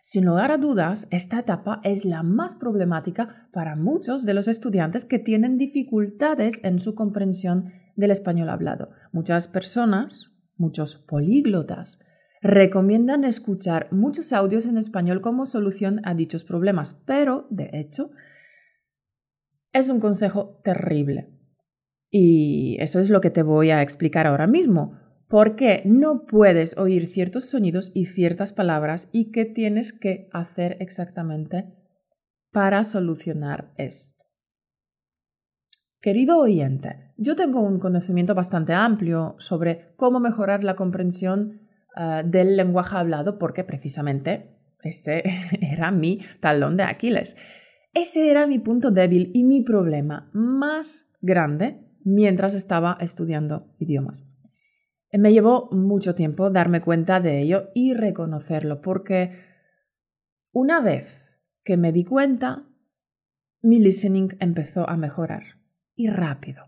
Sin 0.03 0.25
lugar 0.25 0.51
a 0.51 0.57
dudas, 0.57 1.07
esta 1.11 1.39
etapa 1.39 1.79
es 1.83 2.03
la 2.03 2.23
más 2.23 2.55
problemática 2.55 3.47
para 3.53 3.77
muchos 3.77 4.25
de 4.25 4.33
los 4.33 4.49
estudiantes 4.49 5.05
que 5.05 5.17
tienen 5.17 5.57
dificultades 5.57 6.61
en 6.65 6.81
su 6.81 6.93
comprensión 6.93 7.71
del 7.95 8.11
español 8.11 8.49
hablado. 8.49 8.89
Muchas 9.13 9.47
personas, 9.47 10.33
muchos 10.57 10.97
políglotas, 10.97 11.99
recomiendan 12.41 13.23
escuchar 13.23 13.87
muchos 13.93 14.33
audios 14.33 14.65
en 14.65 14.77
español 14.77 15.21
como 15.21 15.45
solución 15.45 16.01
a 16.03 16.13
dichos 16.13 16.43
problemas, 16.43 17.01
pero, 17.05 17.47
de 17.49 17.69
hecho, 17.71 18.11
es 19.71 19.87
un 19.87 20.01
consejo 20.01 20.59
terrible. 20.65 21.29
Y 22.09 22.75
eso 22.81 22.99
es 22.99 23.09
lo 23.09 23.21
que 23.21 23.29
te 23.29 23.41
voy 23.41 23.71
a 23.71 23.81
explicar 23.81 24.27
ahora 24.27 24.47
mismo 24.47 24.99
por 25.33 25.55
qué 25.55 25.81
no 25.85 26.27
puedes 26.27 26.77
oír 26.77 27.07
ciertos 27.07 27.49
sonidos 27.49 27.91
y 27.95 28.05
ciertas 28.05 28.53
palabras 28.53 29.09
y 29.11 29.31
qué 29.31 29.45
tienes 29.45 29.91
que 29.91 30.29
hacer 30.31 30.77
exactamente 30.79 31.73
para 32.51 32.83
solucionar 32.83 33.73
esto. 33.77 34.23
Querido 35.99 36.37
oyente, 36.37 37.15
yo 37.17 37.35
tengo 37.35 37.61
un 37.61 37.79
conocimiento 37.79 38.35
bastante 38.35 38.73
amplio 38.73 39.35
sobre 39.39 39.87
cómo 39.95 40.19
mejorar 40.19 40.63
la 40.63 40.75
comprensión 40.75 41.61
eh, 41.97 42.21
del 42.23 42.55
lenguaje 42.55 42.95
hablado 42.95 43.39
porque 43.39 43.63
precisamente 43.63 44.55
este 44.83 45.23
era 45.61 45.89
mi 45.89 46.21
talón 46.41 46.77
de 46.77 46.83
Aquiles. 46.83 47.37
Ese 47.91 48.29
era 48.29 48.45
mi 48.45 48.59
punto 48.59 48.91
débil 48.91 49.31
y 49.33 49.43
mi 49.43 49.61
problema 49.61 50.29
más 50.31 51.07
grande 51.21 51.79
mientras 52.03 52.53
estaba 52.53 52.99
estudiando 53.01 53.73
idiomas. 53.79 54.29
Me 55.13 55.31
llevó 55.31 55.69
mucho 55.71 56.15
tiempo 56.15 56.49
darme 56.49 56.81
cuenta 56.81 57.19
de 57.19 57.41
ello 57.41 57.69
y 57.75 57.93
reconocerlo, 57.93 58.81
porque 58.81 59.37
una 60.51 60.81
vez 60.81 61.39
que 61.63 61.77
me 61.77 61.91
di 61.91 62.03
cuenta, 62.03 62.67
mi 63.61 63.79
listening 63.79 64.35
empezó 64.39 64.89
a 64.89 64.97
mejorar 64.97 65.43
y 65.95 66.09
rápido. 66.09 66.65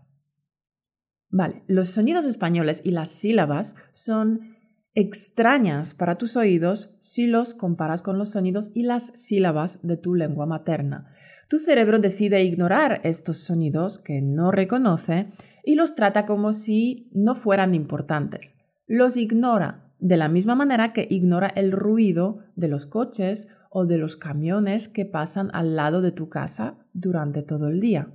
Vale, 1.28 1.64
los 1.66 1.90
sonidos 1.90 2.24
españoles 2.24 2.80
y 2.84 2.92
las 2.92 3.10
sílabas 3.10 3.74
son 3.92 4.56
extrañas 4.94 5.92
para 5.92 6.14
tus 6.14 6.36
oídos 6.36 6.96
si 7.02 7.26
los 7.26 7.52
comparas 7.52 8.00
con 8.02 8.16
los 8.16 8.30
sonidos 8.30 8.70
y 8.74 8.84
las 8.84 9.12
sílabas 9.14 9.80
de 9.82 9.96
tu 9.96 10.14
lengua 10.14 10.46
materna. 10.46 11.12
Tu 11.48 11.58
cerebro 11.58 11.98
decide 11.98 12.42
ignorar 12.42 13.00
estos 13.04 13.38
sonidos 13.38 13.98
que 13.98 14.22
no 14.22 14.50
reconoce 14.50 15.32
y 15.66 15.74
los 15.74 15.96
trata 15.96 16.24
como 16.26 16.52
si 16.52 17.10
no 17.12 17.34
fueran 17.34 17.74
importantes. 17.74 18.56
Los 18.86 19.16
ignora 19.16 19.92
de 19.98 20.16
la 20.16 20.28
misma 20.28 20.54
manera 20.54 20.92
que 20.92 21.08
ignora 21.10 21.48
el 21.48 21.72
ruido 21.72 22.38
de 22.54 22.68
los 22.68 22.86
coches 22.86 23.48
o 23.68 23.84
de 23.84 23.98
los 23.98 24.16
camiones 24.16 24.86
que 24.86 25.04
pasan 25.04 25.50
al 25.52 25.74
lado 25.74 26.02
de 26.02 26.12
tu 26.12 26.28
casa 26.28 26.78
durante 26.92 27.42
todo 27.42 27.66
el 27.66 27.80
día. 27.80 28.14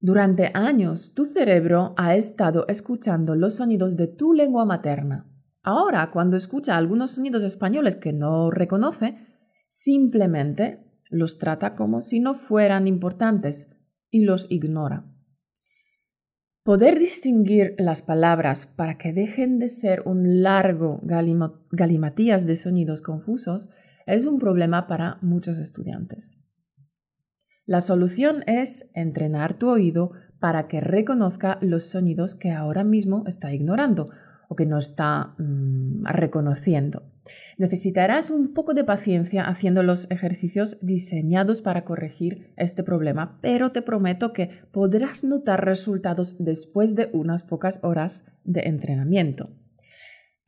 Durante 0.00 0.50
años 0.54 1.12
tu 1.14 1.26
cerebro 1.26 1.94
ha 1.98 2.16
estado 2.16 2.66
escuchando 2.68 3.34
los 3.36 3.56
sonidos 3.56 3.94
de 3.94 4.06
tu 4.06 4.32
lengua 4.32 4.64
materna. 4.64 5.30
Ahora, 5.62 6.10
cuando 6.10 6.38
escucha 6.38 6.78
algunos 6.78 7.10
sonidos 7.10 7.42
españoles 7.42 7.96
que 7.96 8.14
no 8.14 8.50
reconoce, 8.50 9.18
simplemente 9.68 10.90
los 11.10 11.38
trata 11.38 11.74
como 11.74 12.00
si 12.00 12.18
no 12.18 12.34
fueran 12.34 12.88
importantes 12.88 13.76
y 14.10 14.24
los 14.24 14.50
ignora. 14.50 15.13
Poder 16.64 16.98
distinguir 16.98 17.74
las 17.76 18.00
palabras 18.00 18.64
para 18.64 18.96
que 18.96 19.12
dejen 19.12 19.58
de 19.58 19.68
ser 19.68 20.00
un 20.06 20.42
largo 20.42 20.98
galimatías 21.02 22.46
de 22.46 22.56
sonidos 22.56 23.02
confusos 23.02 23.68
es 24.06 24.24
un 24.24 24.38
problema 24.38 24.86
para 24.86 25.18
muchos 25.20 25.58
estudiantes. 25.58 26.40
La 27.66 27.82
solución 27.82 28.44
es 28.46 28.90
entrenar 28.94 29.58
tu 29.58 29.68
oído 29.68 30.12
para 30.40 30.66
que 30.66 30.80
reconozca 30.80 31.58
los 31.60 31.84
sonidos 31.84 32.34
que 32.34 32.50
ahora 32.50 32.82
mismo 32.82 33.24
está 33.26 33.52
ignorando 33.52 34.08
o 34.48 34.56
que 34.56 34.64
no 34.64 34.78
está 34.78 35.34
mm, 35.36 36.06
reconociendo. 36.06 37.02
Necesitarás 37.56 38.30
un 38.30 38.52
poco 38.52 38.74
de 38.74 38.84
paciencia 38.84 39.44
haciendo 39.44 39.82
los 39.82 40.10
ejercicios 40.10 40.78
diseñados 40.82 41.62
para 41.62 41.84
corregir 41.84 42.52
este 42.56 42.82
problema, 42.82 43.38
pero 43.40 43.72
te 43.72 43.82
prometo 43.82 44.32
que 44.32 44.50
podrás 44.72 45.24
notar 45.24 45.64
resultados 45.64 46.36
después 46.38 46.96
de 46.96 47.10
unas 47.12 47.42
pocas 47.42 47.82
horas 47.84 48.26
de 48.44 48.62
entrenamiento. 48.62 49.50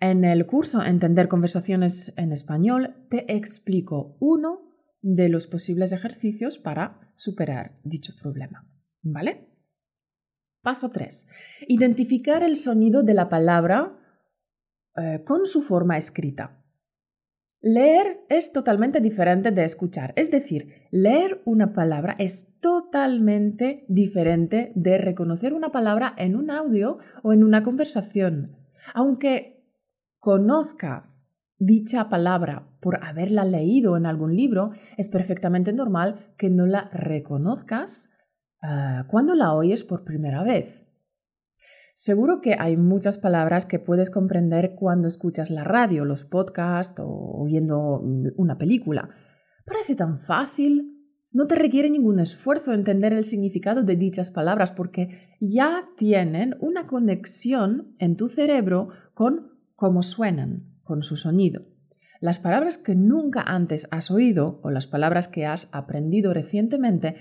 En 0.00 0.24
el 0.24 0.44
curso 0.46 0.82
Entender 0.82 1.28
conversaciones 1.28 2.12
en 2.16 2.32
español 2.32 2.94
te 3.08 3.34
explico 3.34 4.16
uno 4.20 4.66
de 5.00 5.28
los 5.28 5.46
posibles 5.46 5.92
ejercicios 5.92 6.58
para 6.58 7.10
superar 7.14 7.78
dicho 7.84 8.12
problema. 8.20 8.68
¿Vale? 9.02 9.48
Paso 10.62 10.90
3. 10.90 11.28
Identificar 11.68 12.42
el 12.42 12.56
sonido 12.56 13.02
de 13.04 13.14
la 13.14 13.28
palabra 13.28 13.96
eh, 14.96 15.22
con 15.24 15.46
su 15.46 15.62
forma 15.62 15.96
escrita. 15.96 16.55
Leer 17.68 18.20
es 18.28 18.52
totalmente 18.52 19.00
diferente 19.00 19.50
de 19.50 19.64
escuchar. 19.64 20.12
Es 20.14 20.30
decir, 20.30 20.86
leer 20.92 21.42
una 21.44 21.72
palabra 21.72 22.14
es 22.20 22.60
totalmente 22.60 23.84
diferente 23.88 24.70
de 24.76 24.98
reconocer 24.98 25.52
una 25.52 25.72
palabra 25.72 26.14
en 26.16 26.36
un 26.36 26.52
audio 26.52 26.98
o 27.24 27.32
en 27.32 27.42
una 27.42 27.64
conversación. 27.64 28.54
Aunque 28.94 29.66
conozcas 30.20 31.28
dicha 31.58 32.08
palabra 32.08 32.68
por 32.80 33.04
haberla 33.04 33.44
leído 33.44 33.96
en 33.96 34.06
algún 34.06 34.36
libro, 34.36 34.70
es 34.96 35.08
perfectamente 35.08 35.72
normal 35.72 36.34
que 36.36 36.50
no 36.50 36.66
la 36.66 36.88
reconozcas 36.92 38.10
Ah, 38.62 39.04
cuando 39.08 39.34
la 39.34 39.54
oyes 39.54 39.84
por 39.84 40.04
primera 40.04 40.42
vez. 40.42 40.85
Seguro 41.98 42.42
que 42.42 42.56
hay 42.58 42.76
muchas 42.76 43.16
palabras 43.16 43.64
que 43.64 43.78
puedes 43.78 44.10
comprender 44.10 44.74
cuando 44.74 45.08
escuchas 45.08 45.48
la 45.48 45.64
radio, 45.64 46.04
los 46.04 46.24
podcasts 46.24 47.00
o 47.02 47.42
viendo 47.46 48.00
una 48.36 48.58
película. 48.58 49.08
Parece 49.64 49.96
tan 49.96 50.18
fácil. 50.18 50.92
No 51.32 51.46
te 51.46 51.54
requiere 51.54 51.88
ningún 51.88 52.20
esfuerzo 52.20 52.74
entender 52.74 53.14
el 53.14 53.24
significado 53.24 53.82
de 53.82 53.96
dichas 53.96 54.30
palabras 54.30 54.72
porque 54.72 55.38
ya 55.40 55.88
tienen 55.96 56.54
una 56.60 56.86
conexión 56.86 57.94
en 57.98 58.16
tu 58.16 58.28
cerebro 58.28 58.90
con 59.14 59.52
cómo 59.74 60.02
suenan, 60.02 60.76
con 60.82 61.02
su 61.02 61.16
sonido. 61.16 61.62
Las 62.20 62.38
palabras 62.38 62.76
que 62.76 62.94
nunca 62.94 63.40
antes 63.40 63.88
has 63.90 64.10
oído 64.10 64.60
o 64.62 64.68
las 64.68 64.86
palabras 64.86 65.28
que 65.28 65.46
has 65.46 65.70
aprendido 65.72 66.34
recientemente 66.34 67.16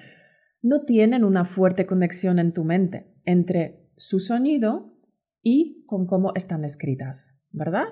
no 0.62 0.82
tienen 0.82 1.24
una 1.24 1.46
fuerte 1.46 1.86
conexión 1.86 2.40
en 2.40 2.52
tu 2.52 2.66
mente 2.66 3.16
entre 3.24 3.85
su 3.98 4.20
sonido 4.20 4.94
y 5.42 5.86
con 5.86 6.06
cómo 6.06 6.32
están 6.36 6.66
escritas, 6.66 7.40
¿verdad? 7.52 7.86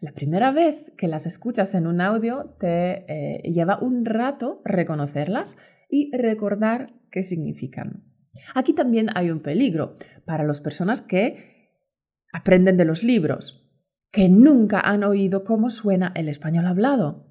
La 0.00 0.12
primera 0.12 0.50
vez 0.50 0.92
que 0.96 1.08
las 1.08 1.26
escuchas 1.26 1.74
en 1.74 1.86
un 1.86 2.00
audio 2.00 2.56
te 2.58 3.04
eh, 3.08 3.52
lleva 3.52 3.78
un 3.80 4.04
rato 4.04 4.62
reconocerlas 4.64 5.58
y 5.88 6.10
recordar 6.16 6.94
qué 7.10 7.22
significan. 7.22 8.04
Aquí 8.54 8.72
también 8.72 9.08
hay 9.14 9.30
un 9.30 9.40
peligro 9.40 9.96
para 10.24 10.44
las 10.44 10.60
personas 10.60 11.00
que 11.00 11.70
aprenden 12.32 12.76
de 12.76 12.84
los 12.84 13.02
libros, 13.02 13.70
que 14.10 14.28
nunca 14.28 14.80
han 14.80 15.04
oído 15.04 15.44
cómo 15.44 15.70
suena 15.70 16.12
el 16.16 16.28
español 16.28 16.66
hablado. 16.66 17.26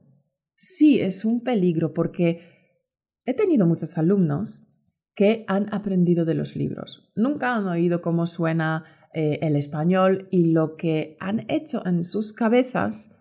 Sí, 0.56 1.02
es 1.02 1.26
un 1.26 1.42
peligro 1.42 1.94
porque 1.94 2.52
He 3.26 3.36
tenido 3.36 3.68
muchos 3.68 3.98
alumnos 3.98 4.68
que 5.16 5.46
han 5.48 5.74
aprendido 5.74 6.26
de 6.26 6.36
los 6.36 6.56
libros. 6.56 7.12
Nunca 7.16 7.56
han 7.56 7.68
oído 7.68 8.02
cómo 8.02 8.26
suena 8.26 8.86
eh, 9.14 9.40
el 9.42 9.56
español 9.56 10.28
y 10.32 10.52
lo 10.52 10.78
que 10.78 11.18
han 11.20 11.46
hecho 11.50 11.86
en 11.86 12.04
sus 12.04 12.34
cabezas 12.34 13.18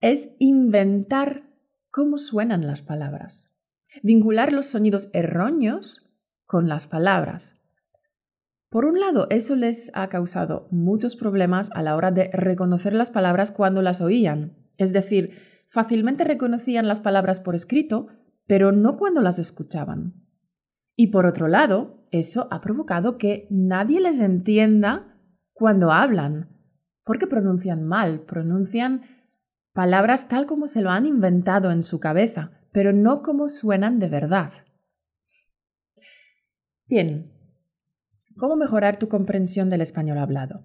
es 0.00 0.34
inventar 0.38 1.44
cómo 1.90 2.18
suenan 2.18 2.66
las 2.66 2.82
palabras, 2.82 3.56
vincular 4.02 4.52
los 4.52 4.66
sonidos 4.66 5.10
erróneos 5.12 6.10
con 6.46 6.68
las 6.68 6.86
palabras. 6.86 7.56
Por 8.68 8.86
un 8.86 8.98
lado, 8.98 9.28
eso 9.30 9.54
les 9.54 9.92
ha 9.94 10.08
causado 10.08 10.66
muchos 10.72 11.14
problemas 11.14 11.70
a 11.74 11.82
la 11.82 11.94
hora 11.94 12.10
de 12.10 12.28
reconocer 12.32 12.92
las 12.92 13.10
palabras 13.10 13.52
cuando 13.52 13.82
las 13.82 14.00
oían. 14.00 14.56
Es 14.78 14.92
decir, 14.92 15.38
fácilmente 15.68 16.24
reconocían 16.24 16.88
las 16.88 16.98
palabras 16.98 17.38
por 17.38 17.54
escrito, 17.54 18.08
pero 18.48 18.72
no 18.72 18.96
cuando 18.96 19.20
las 19.20 19.38
escuchaban. 19.38 20.23
Y 20.96 21.08
por 21.08 21.26
otro 21.26 21.48
lado, 21.48 22.04
eso 22.10 22.46
ha 22.50 22.60
provocado 22.60 23.18
que 23.18 23.48
nadie 23.50 24.00
les 24.00 24.20
entienda 24.20 25.18
cuando 25.52 25.90
hablan, 25.90 26.50
porque 27.04 27.26
pronuncian 27.26 27.84
mal, 27.84 28.20
pronuncian 28.20 29.02
palabras 29.72 30.28
tal 30.28 30.46
como 30.46 30.68
se 30.68 30.82
lo 30.82 30.90
han 30.90 31.06
inventado 31.06 31.72
en 31.72 31.82
su 31.82 31.98
cabeza, 31.98 32.52
pero 32.72 32.92
no 32.92 33.22
como 33.22 33.48
suenan 33.48 33.98
de 33.98 34.08
verdad. 34.08 34.52
Bien, 36.86 37.32
¿cómo 38.36 38.56
mejorar 38.56 38.98
tu 38.98 39.08
comprensión 39.08 39.70
del 39.70 39.80
español 39.80 40.18
hablado? 40.18 40.64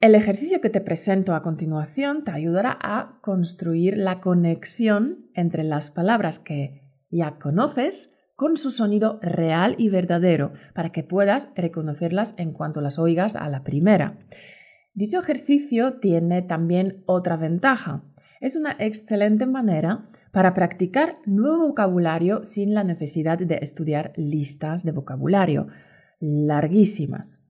El 0.00 0.14
ejercicio 0.14 0.60
que 0.60 0.70
te 0.70 0.80
presento 0.80 1.34
a 1.34 1.42
continuación 1.42 2.24
te 2.24 2.30
ayudará 2.30 2.78
a 2.80 3.18
construir 3.22 3.96
la 3.96 4.20
conexión 4.20 5.30
entre 5.34 5.64
las 5.64 5.90
palabras 5.90 6.38
que 6.38 6.82
ya 7.10 7.38
conoces 7.38 8.17
con 8.38 8.56
su 8.56 8.70
sonido 8.70 9.18
real 9.20 9.74
y 9.78 9.88
verdadero 9.88 10.52
para 10.72 10.92
que 10.92 11.02
puedas 11.02 11.52
reconocerlas 11.56 12.36
en 12.38 12.52
cuanto 12.52 12.80
las 12.80 12.96
oigas 12.96 13.34
a 13.34 13.48
la 13.48 13.64
primera. 13.64 14.16
Dicho 14.94 15.18
ejercicio 15.18 15.94
tiene 15.94 16.42
también 16.42 17.02
otra 17.06 17.36
ventaja. 17.36 18.04
Es 18.40 18.54
una 18.54 18.76
excelente 18.78 19.44
manera 19.46 20.08
para 20.30 20.54
practicar 20.54 21.18
nuevo 21.26 21.66
vocabulario 21.66 22.44
sin 22.44 22.74
la 22.74 22.84
necesidad 22.84 23.38
de 23.38 23.58
estudiar 23.60 24.12
listas 24.14 24.84
de 24.84 24.92
vocabulario 24.92 25.66
larguísimas. 26.20 27.44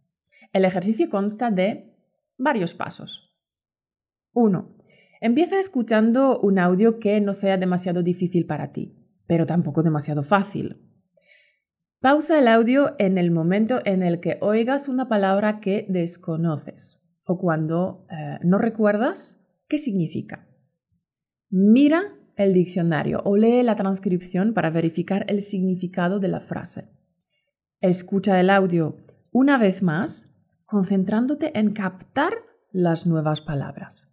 El 0.55 0.65
ejercicio 0.65 1.11
consta 1.11 1.51
de 1.51 1.95
varios 2.39 2.73
pasos. 2.73 3.37
1. 4.33 4.75
Empieza 5.21 5.61
escuchando 5.61 6.41
un 6.41 6.59
audio 6.59 6.99
que 6.99 7.21
no 7.21 7.35
sea 7.35 7.59
demasiado 7.59 8.03
difícil 8.03 8.47
para 8.47 8.73
ti, 8.73 8.98
pero 9.29 9.47
tampoco 9.47 9.85
demasiado 9.85 10.25
fácil. 10.25 10.83
Pausa 12.01 12.39
el 12.39 12.49
audio 12.49 12.97
en 12.99 13.19
el 13.19 13.31
momento 13.31 13.81
en 13.85 14.03
el 14.03 14.19
que 14.19 14.39
oigas 14.41 14.89
una 14.89 15.09
palabra 15.09 15.61
que 15.61 15.87
desconoces 15.89 17.05
o 17.25 17.39
cuando 17.39 18.07
eh, 18.11 18.39
no 18.43 18.59
recuerdas 18.59 19.47
qué 19.69 19.79
significa. 19.79 20.49
Mira 21.51 22.15
el 22.37 22.55
diccionario 22.55 23.21
o 23.25 23.37
lee 23.37 23.63
la 23.63 23.77
transcripción 23.77 24.55
para 24.55 24.71
verificar 24.71 25.25
el 25.29 25.43
significado 25.43 26.21
de 26.21 26.29
la 26.29 26.41
frase. 26.41 26.89
Escucha 27.81 28.41
el 28.41 28.49
audio 28.51 28.97
una 29.31 29.59
vez 29.59 29.83
más, 29.83 30.35
concentrándote 30.67 31.59
en 31.59 31.73
captar 31.73 32.33
las 32.71 33.07
nuevas 33.07 33.41
palabras. 33.41 34.08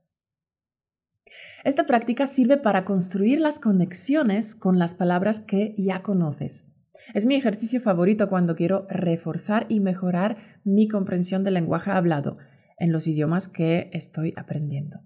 Esta 1.65 1.85
práctica 1.85 2.25
sirve 2.25 2.55
para 2.55 2.85
construir 2.85 3.41
las 3.41 3.59
conexiones 3.59 4.55
con 4.55 4.79
las 4.79 4.95
palabras 4.95 5.41
que 5.41 5.75
ya 5.77 6.01
conoces 6.01 6.71
es 7.13 7.25
mi 7.25 7.35
ejercicio 7.35 7.79
favorito 7.79 8.27
cuando 8.27 8.55
quiero 8.55 8.87
reforzar 8.89 9.65
y 9.69 9.79
mejorar 9.79 10.37
mi 10.63 10.87
comprensión 10.87 11.43
del 11.43 11.55
lenguaje 11.55 11.91
hablado 11.91 12.37
en 12.77 12.91
los 12.91 13.07
idiomas 13.07 13.47
que 13.47 13.89
estoy 13.93 14.33
aprendiendo. 14.35 14.99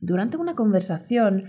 Durante 0.00 0.36
una 0.36 0.54
conversación, 0.54 1.44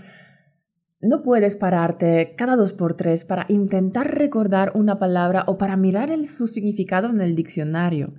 no 1.00 1.22
puedes 1.22 1.56
pararte 1.56 2.34
cada 2.36 2.56
dos 2.56 2.72
por 2.72 2.96
tres 2.96 3.24
para 3.24 3.46
intentar 3.48 4.14
recordar 4.14 4.72
una 4.74 4.98
palabra 4.98 5.44
o 5.46 5.58
para 5.58 5.76
mirar 5.76 6.10
su 6.24 6.46
significado 6.46 7.08
en 7.10 7.20
el 7.20 7.36
diccionario. 7.36 8.14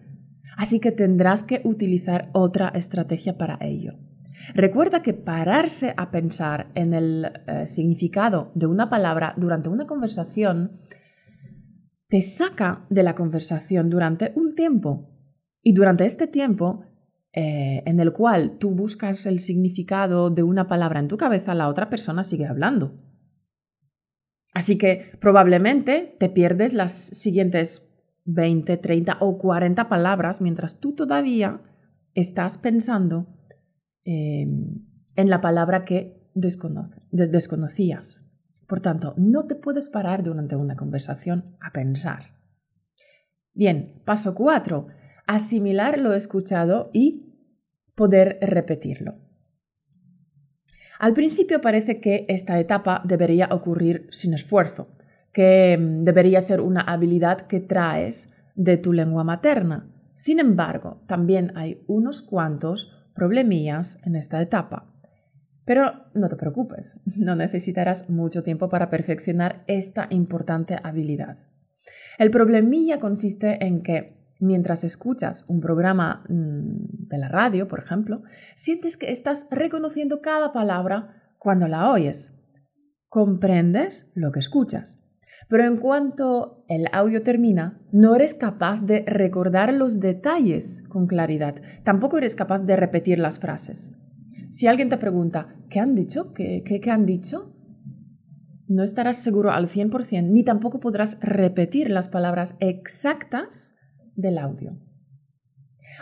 Así 0.57 0.79
que 0.79 0.91
tendrás 0.91 1.43
que 1.43 1.61
utilizar 1.63 2.29
otra 2.33 2.69
estrategia 2.69 3.37
para 3.37 3.57
ello. 3.61 3.93
Recuerda 4.53 5.01
que 5.01 5.13
pararse 5.13 5.93
a 5.97 6.11
pensar 6.11 6.71
en 6.75 6.93
el 6.93 7.31
eh, 7.47 7.67
significado 7.67 8.51
de 8.55 8.67
una 8.67 8.89
palabra 8.89 9.33
durante 9.37 9.69
una 9.69 9.87
conversación 9.87 10.81
te 12.07 12.21
saca 12.21 12.85
de 12.89 13.03
la 13.03 13.15
conversación 13.15 13.89
durante 13.89 14.31
un 14.35 14.55
tiempo. 14.55 15.09
Y 15.61 15.73
durante 15.73 16.05
este 16.05 16.27
tiempo 16.27 16.83
eh, 17.33 17.83
en 17.85 17.99
el 17.99 18.13
cual 18.13 18.57
tú 18.57 18.71
buscas 18.71 19.25
el 19.25 19.39
significado 19.39 20.29
de 20.29 20.43
una 20.43 20.67
palabra 20.67 20.99
en 20.99 21.07
tu 21.07 21.17
cabeza, 21.17 21.53
la 21.53 21.67
otra 21.67 21.89
persona 21.89 22.23
sigue 22.23 22.47
hablando. 22.47 22.95
Así 24.53 24.77
que 24.77 25.11
probablemente 25.19 26.15
te 26.19 26.29
pierdes 26.29 26.73
las 26.73 26.93
siguientes 26.93 27.93
20, 28.25 28.77
30 28.77 29.17
o 29.19 29.37
40 29.37 29.87
palabras 29.87 30.41
mientras 30.41 30.79
tú 30.79 30.95
todavía 30.95 31.61
estás 32.15 32.57
pensando 32.57 33.27
em, 34.07 34.85
en 35.17 35.29
la 35.29 35.41
palabra 35.41 35.83
que 35.83 36.31
desconocías. 36.33 38.25
Por 38.67 38.79
tanto, 38.79 39.13
no 39.17 39.43
te 39.43 39.55
puedes 39.55 39.89
parar 39.89 40.23
durante 40.23 40.55
una 40.55 40.77
conversación 40.77 41.57
a 41.59 41.73
pensar. 41.73 42.37
Bien, 43.53 44.01
paso 44.05 44.33
4. 44.33 44.87
Asimilar 45.25 45.99
lo 45.99 46.13
escuchado 46.13 46.89
y 46.93 47.33
poder 47.95 48.37
repetirlo. 48.41 49.15
Al 50.99 51.13
principio 51.13 51.59
parece 51.59 51.99
que 51.99 52.25
esta 52.29 52.59
etapa 52.59 53.01
debería 53.03 53.49
ocurrir 53.51 54.07
sin 54.11 54.33
esfuerzo, 54.33 54.87
que 55.33 55.77
mm, 55.77 56.03
debería 56.03 56.39
ser 56.39 56.61
una 56.61 56.81
habilidad 56.81 57.47
que 57.47 57.59
traes 57.59 58.33
de 58.55 58.77
tu 58.77 58.93
lengua 58.93 59.23
materna. 59.25 59.91
Sin 60.13 60.39
embargo, 60.39 61.03
también 61.07 61.51
hay 61.55 61.83
unos 61.87 62.21
cuantos 62.21 62.96
problemillas 63.17 63.99
en 64.05 64.15
esta 64.15 64.41
etapa. 64.41 64.93
Pero 65.65 66.05
no 66.13 66.29
te 66.29 66.37
preocupes, 66.37 66.97
no 67.17 67.35
necesitarás 67.35 68.09
mucho 68.09 68.41
tiempo 68.41 68.69
para 68.69 68.89
perfeccionar 68.89 69.65
esta 69.67 70.07
importante 70.11 70.77
habilidad. 70.81 71.39
El 72.17 72.31
problemilla 72.31 72.99
consiste 72.99 73.65
en 73.65 73.83
que 73.83 74.15
mientras 74.39 74.83
escuchas 74.83 75.43
un 75.47 75.59
programa 75.59 76.23
mm, 76.29 77.07
de 77.09 77.17
la 77.17 77.27
radio, 77.27 77.67
por 77.67 77.79
ejemplo, 77.79 78.23
sientes 78.55 78.95
que 78.95 79.11
estás 79.11 79.47
reconociendo 79.51 80.21
cada 80.21 80.53
palabra 80.53 81.33
cuando 81.37 81.67
la 81.67 81.91
oyes. 81.91 82.33
Comprendes 83.09 84.09
lo 84.15 84.31
que 84.31 84.39
escuchas. 84.39 84.99
Pero 85.49 85.65
en 85.65 85.77
cuanto 85.77 86.65
el 86.67 86.87
audio 86.91 87.23
termina, 87.23 87.81
no 87.91 88.15
eres 88.15 88.33
capaz 88.33 88.81
de 88.81 89.03
recordar 89.07 89.73
los 89.73 89.99
detalles 89.99 90.83
con 90.89 91.07
claridad. 91.07 91.55
Tampoco 91.83 92.17
eres 92.17 92.35
capaz 92.35 92.59
de 92.59 92.75
repetir 92.75 93.19
las 93.19 93.39
frases. 93.39 93.97
Si 94.49 94.67
alguien 94.67 94.89
te 94.89 94.97
pregunta, 94.97 95.55
¿qué 95.69 95.79
han 95.79 95.95
dicho? 95.95 96.33
¿Qué, 96.33 96.63
qué, 96.63 96.91
han 96.91 97.05
dicho? 97.05 97.53
No 98.67 98.83
estarás 98.83 99.17
seguro 99.17 99.51
al 99.51 99.67
100% 99.67 100.23
ni 100.23 100.43
tampoco 100.43 100.79
podrás 100.79 101.19
repetir 101.21 101.89
las 101.89 102.07
palabras 102.07 102.55
exactas 102.59 103.77
del 104.15 104.37
audio. 104.37 104.77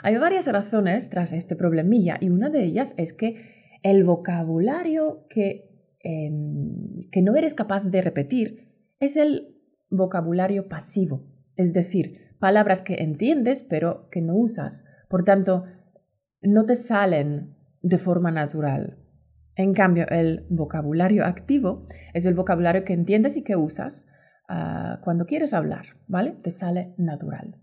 Hay 0.04 0.18
varias 0.18 0.48
razones 0.52 1.10
tras 1.10 1.32
este 1.32 1.56
problemilla 1.56 2.18
y 2.20 2.30
una 2.30 2.50
de 2.50 2.64
ellas 2.64 2.96
es 2.98 3.14
que 3.14 3.78
el 3.84 4.04
vocabulario 4.04 5.26
que, 5.30 5.70
em, 6.00 7.10
que 7.12 7.22
no 7.22 7.36
eres 7.36 7.54
capaz 7.54 7.84
de 7.84 8.02
repetir 8.02 8.65
es 9.00 9.18
el 9.18 9.56
vocabulario 9.90 10.68
pasivo, 10.68 11.26
es 11.56 11.74
decir, 11.74 12.36
palabras 12.40 12.82
que 12.82 12.96
entiendes 12.96 13.64
pero 13.64 14.10
que 14.10 14.22
no 14.22 14.36
usas. 14.36 14.88
Por 15.10 15.24
tanto, 15.24 15.66
no 16.42 16.66
te 16.66 16.76
salen 16.76 17.56
de 17.82 17.98
forma 17.98 18.32
natural. 18.32 19.00
En 19.56 19.74
cambio, 19.74 20.06
el 20.10 20.46
vocabulario 20.50 21.26
activo 21.26 21.88
es 22.14 22.26
el 22.26 22.34
vocabulario 22.34 22.84
que 22.84 22.94
entiendes 22.94 23.38
y 23.38 23.44
que 23.44 23.56
usas 23.56 24.12
ah, 24.50 25.00
cuando 25.04 25.26
quieres 25.26 25.54
hablar, 25.54 25.98
¿vale? 26.08 26.32
Te 26.32 26.52
sale 26.52 26.94
natural. 26.98 27.62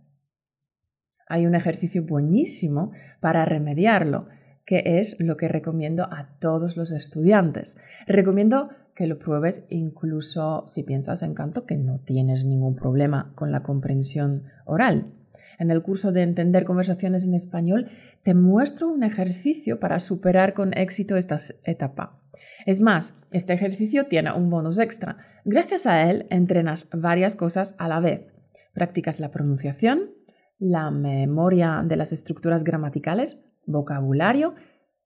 Hay 1.28 1.46
un 1.46 1.54
ejercicio 1.54 2.04
buenísimo 2.04 2.92
para 3.20 3.44
remediarlo, 3.44 4.28
que 4.64 4.82
es 4.98 5.16
lo 5.20 5.36
que 5.36 5.48
recomiendo 5.48 6.04
a 6.04 6.38
todos 6.38 6.76
los 6.76 6.92
estudiantes. 6.92 7.78
Recomiendo 8.06 8.70
que 8.94 9.06
lo 9.06 9.18
pruebes 9.18 9.66
incluso 9.70 10.64
si 10.66 10.82
piensas 10.82 11.22
en 11.22 11.34
canto 11.34 11.64
que 11.66 11.76
no 11.76 12.00
tienes 12.00 12.44
ningún 12.44 12.76
problema 12.76 13.32
con 13.34 13.52
la 13.52 13.62
comprensión 13.62 14.44
oral. 14.64 15.12
En 15.58 15.70
el 15.70 15.82
curso 15.82 16.12
de 16.12 16.22
Entender 16.22 16.64
conversaciones 16.64 17.26
en 17.26 17.34
español 17.34 17.90
te 18.22 18.34
muestro 18.34 18.88
un 18.88 19.02
ejercicio 19.02 19.80
para 19.80 19.98
superar 19.98 20.54
con 20.54 20.76
éxito 20.76 21.16
esta 21.16 21.36
etapa. 21.64 22.20
Es 22.66 22.80
más, 22.80 23.18
este 23.30 23.52
ejercicio 23.52 24.06
tiene 24.06 24.32
un 24.32 24.50
bonus 24.50 24.78
extra. 24.78 25.18
Gracias 25.44 25.86
a 25.86 26.08
él 26.10 26.26
entrenas 26.30 26.88
varias 26.92 27.34
cosas 27.36 27.74
a 27.78 27.88
la 27.88 28.00
vez. 28.00 28.26
Practicas 28.72 29.20
la 29.20 29.30
pronunciación, 29.30 30.10
la 30.58 30.90
memoria 30.90 31.82
de 31.84 31.96
las 31.96 32.12
estructuras 32.12 32.62
gramaticales, 32.62 33.44
vocabulario 33.66 34.54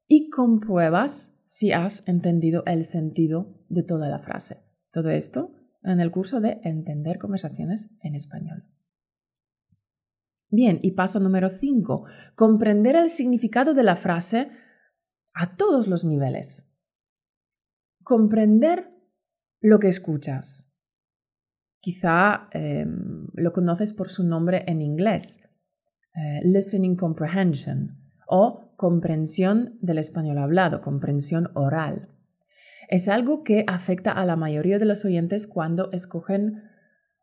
y 0.06 0.28
compruebas 0.30 1.35
si 1.46 1.72
has 1.72 2.06
entendido 2.08 2.62
el 2.66 2.84
sentido 2.84 3.64
de 3.68 3.82
toda 3.82 4.08
la 4.08 4.18
frase. 4.18 4.62
Todo 4.90 5.10
esto 5.10 5.54
en 5.82 6.00
el 6.00 6.10
curso 6.10 6.40
de 6.40 6.60
Entender 6.64 7.18
conversaciones 7.18 7.90
en 8.02 8.14
español. 8.14 8.64
Bien, 10.48 10.78
y 10.82 10.92
paso 10.92 11.20
número 11.20 11.50
5, 11.50 12.04
comprender 12.34 12.96
el 12.96 13.08
significado 13.08 13.74
de 13.74 13.82
la 13.82 13.96
frase 13.96 14.50
a 15.34 15.56
todos 15.56 15.88
los 15.88 16.04
niveles. 16.04 16.68
Comprender 18.02 18.90
lo 19.60 19.78
que 19.78 19.88
escuchas. 19.88 20.70
Quizá 21.80 22.48
em, 22.52 23.26
lo 23.34 23.52
conoces 23.52 23.92
por 23.92 24.08
su 24.08 24.24
nombre 24.24 24.64
en 24.66 24.82
inglés, 24.82 25.40
eh, 26.14 26.40
listening 26.42 26.96
comprehension 26.96 27.98
o 28.28 28.65
comprensión 28.76 29.78
del 29.80 29.98
español 29.98 30.38
hablado, 30.38 30.80
comprensión 30.80 31.50
oral. 31.54 32.08
Es 32.88 33.08
algo 33.08 33.42
que 33.42 33.64
afecta 33.66 34.12
a 34.12 34.24
la 34.24 34.36
mayoría 34.36 34.78
de 34.78 34.84
los 34.84 35.04
oyentes 35.04 35.46
cuando 35.46 35.90
escogen 35.92 36.62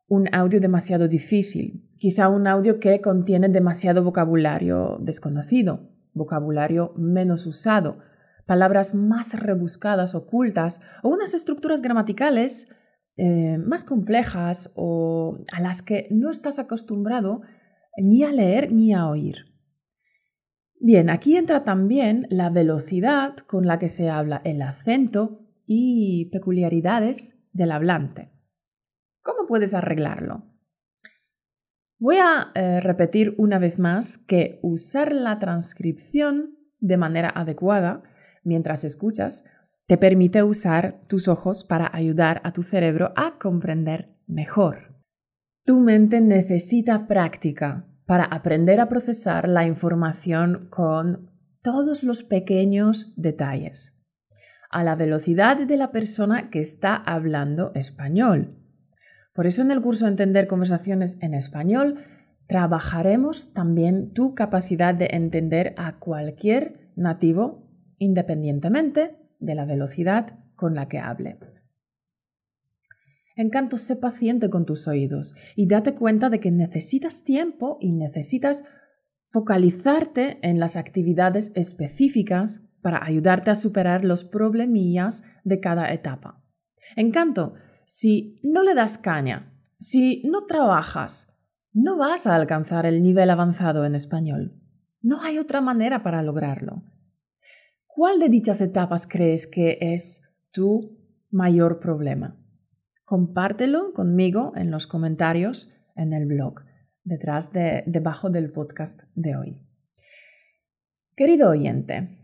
un 0.07 0.27
audio 0.33 0.59
demasiado 0.59 1.07
difícil, 1.07 1.89
quizá 1.97 2.27
un 2.27 2.47
audio 2.47 2.79
que 2.79 2.99
contiene 3.01 3.47
demasiado 3.49 4.03
vocabulario 4.03 4.97
desconocido, 4.99 5.89
vocabulario 6.13 6.93
menos 6.97 7.45
usado, 7.45 7.99
palabras 8.45 8.93
más 8.93 9.39
rebuscadas, 9.39 10.15
ocultas, 10.15 10.81
o 11.01 11.09
unas 11.09 11.33
estructuras 11.33 11.81
gramaticales 11.81 12.67
eh, 13.15 13.57
más 13.57 13.83
complejas 13.83 14.73
o 14.75 15.37
a 15.51 15.61
las 15.61 15.81
que 15.81 16.07
no 16.11 16.29
estás 16.29 16.59
acostumbrado 16.59 17.41
ni 17.97 18.23
a 18.23 18.31
leer 18.31 18.71
ni 18.71 18.93
a 18.93 19.07
oír. 19.07 19.52
Bien, 20.85 21.09
aquí 21.09 21.37
entra 21.37 21.63
también 21.63 22.27
la 22.29 22.49
velocidad 22.49 23.37
con 23.37 23.65
la 23.65 23.79
que 23.79 23.87
se 23.87 24.09
habla, 24.09 24.41
el 24.43 24.61
acento 24.61 25.39
y 25.65 26.25
peculiaridades 26.25 27.41
del 27.53 27.71
hablante. 27.71 28.33
¿Cómo 29.21 29.47
puedes 29.47 29.73
arreglarlo? 29.73 30.43
Voy 31.99 32.17
a 32.17 32.51
eh, 32.53 32.81
repetir 32.81 33.33
una 33.37 33.59
vez 33.59 33.79
más 33.79 34.17
que 34.17 34.59
usar 34.61 35.13
la 35.13 35.39
transcripción 35.39 36.57
de 36.81 36.97
manera 36.97 37.29
adecuada 37.33 38.03
mientras 38.43 38.83
escuchas 38.83 39.45
te 39.87 39.97
permite 39.97 40.43
usar 40.43 40.99
tus 41.07 41.29
ojos 41.29 41.63
para 41.63 41.89
ayudar 41.93 42.41
a 42.43 42.51
tu 42.51 42.61
cerebro 42.61 43.13
a 43.15 43.39
comprender 43.39 44.17
mejor. 44.27 45.01
Tu 45.63 45.79
mente 45.79 46.19
necesita 46.19 47.07
práctica 47.07 47.87
para 48.05 48.25
aprender 48.25 48.79
a 48.79 48.89
procesar 48.89 49.47
la 49.47 49.65
información 49.65 50.67
con 50.69 51.31
todos 51.61 52.03
los 52.03 52.23
pequeños 52.23 53.13
detalles, 53.15 53.93
a 54.69 54.83
la 54.83 54.95
velocidad 54.95 55.57
de 55.57 55.77
la 55.77 55.91
persona 55.91 56.49
que 56.49 56.59
está 56.59 56.95
hablando 56.95 57.71
español. 57.75 58.57
Por 59.33 59.47
eso 59.47 59.61
en 59.61 59.71
el 59.71 59.81
curso 59.81 60.07
Entender 60.07 60.47
conversaciones 60.47 61.21
en 61.21 61.33
español 61.33 62.03
trabajaremos 62.47 63.53
también 63.53 64.13
tu 64.13 64.35
capacidad 64.35 64.93
de 64.93 65.07
entender 65.11 65.73
a 65.77 65.99
cualquier 65.99 66.91
nativo 66.95 67.67
independientemente 67.97 69.17
de 69.39 69.55
la 69.55 69.65
velocidad 69.65 70.39
con 70.55 70.75
la 70.75 70.87
que 70.87 70.99
hable. 70.99 71.39
Encanto, 73.35 73.77
sé 73.77 73.95
paciente 73.95 74.49
con 74.49 74.65
tus 74.65 74.87
oídos 74.87 75.35
y 75.55 75.67
date 75.67 75.95
cuenta 75.95 76.29
de 76.29 76.39
que 76.39 76.51
necesitas 76.51 77.23
tiempo 77.23 77.77
y 77.81 77.91
necesitas 77.91 78.63
focalizarte 79.31 80.37
en 80.47 80.59
las 80.59 80.75
actividades 80.75 81.51
específicas 81.55 82.69
para 82.81 83.03
ayudarte 83.03 83.49
a 83.49 83.55
superar 83.55 84.05
los 84.05 84.23
problemillas 84.23 85.23
de 85.43 85.59
cada 85.59 85.91
etapa. 85.91 86.43
Encanto, 86.95 87.55
si 87.85 88.39
no 88.43 88.61
le 88.61 88.75
das 88.75 88.99
caña, 88.99 89.51
si 89.79 90.21
no 90.25 90.45
trabajas, 90.45 91.39
no 91.71 91.97
vas 91.97 92.27
a 92.27 92.35
alcanzar 92.35 92.85
el 92.85 93.01
nivel 93.01 93.31
avanzado 93.31 93.85
en 93.85 93.95
español. 93.95 94.61
No 95.01 95.21
hay 95.21 95.39
otra 95.39 95.59
manera 95.59 96.03
para 96.03 96.21
lograrlo. 96.21 96.83
¿Cuál 97.87 98.19
de 98.19 98.29
dichas 98.29 98.61
etapas 98.61 99.07
crees 99.07 99.47
que 99.47 99.79
es 99.81 100.21
tu 100.51 100.99
mayor 101.31 101.79
problema? 101.79 102.42
Compártelo 103.05 103.93
conmigo 103.93 104.53
en 104.55 104.71
los 104.71 104.87
comentarios 104.87 105.73
en 105.95 106.13
el 106.13 106.25
blog, 106.25 106.61
detrás 107.03 107.51
de, 107.51 107.83
debajo 107.85 108.29
del 108.29 108.51
podcast 108.51 109.03
de 109.15 109.35
hoy. 109.35 109.57
Querido 111.15 111.49
oyente, 111.49 112.23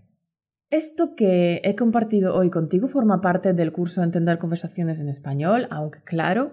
esto 0.69 1.15
que 1.15 1.61
he 1.63 1.75
compartido 1.75 2.35
hoy 2.35 2.49
contigo 2.49 2.87
forma 2.87 3.21
parte 3.21 3.53
del 3.53 3.71
curso 3.71 4.03
Entender 4.03 4.37
conversaciones 4.37 5.01
en 5.01 5.09
español, 5.09 5.67
aunque 5.71 6.03
claro, 6.03 6.51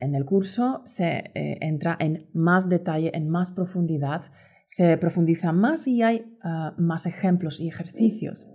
en 0.00 0.16
el 0.16 0.24
curso 0.24 0.82
se 0.84 1.30
eh, 1.34 1.58
entra 1.60 1.96
en 2.00 2.28
más 2.34 2.68
detalle, 2.68 3.12
en 3.14 3.28
más 3.28 3.52
profundidad, 3.52 4.32
se 4.66 4.96
profundiza 4.96 5.52
más 5.52 5.86
y 5.86 6.02
hay 6.02 6.36
ah, 6.42 6.74
más 6.76 7.06
ejemplos 7.06 7.60
y 7.60 7.68
ejercicios. 7.68 8.50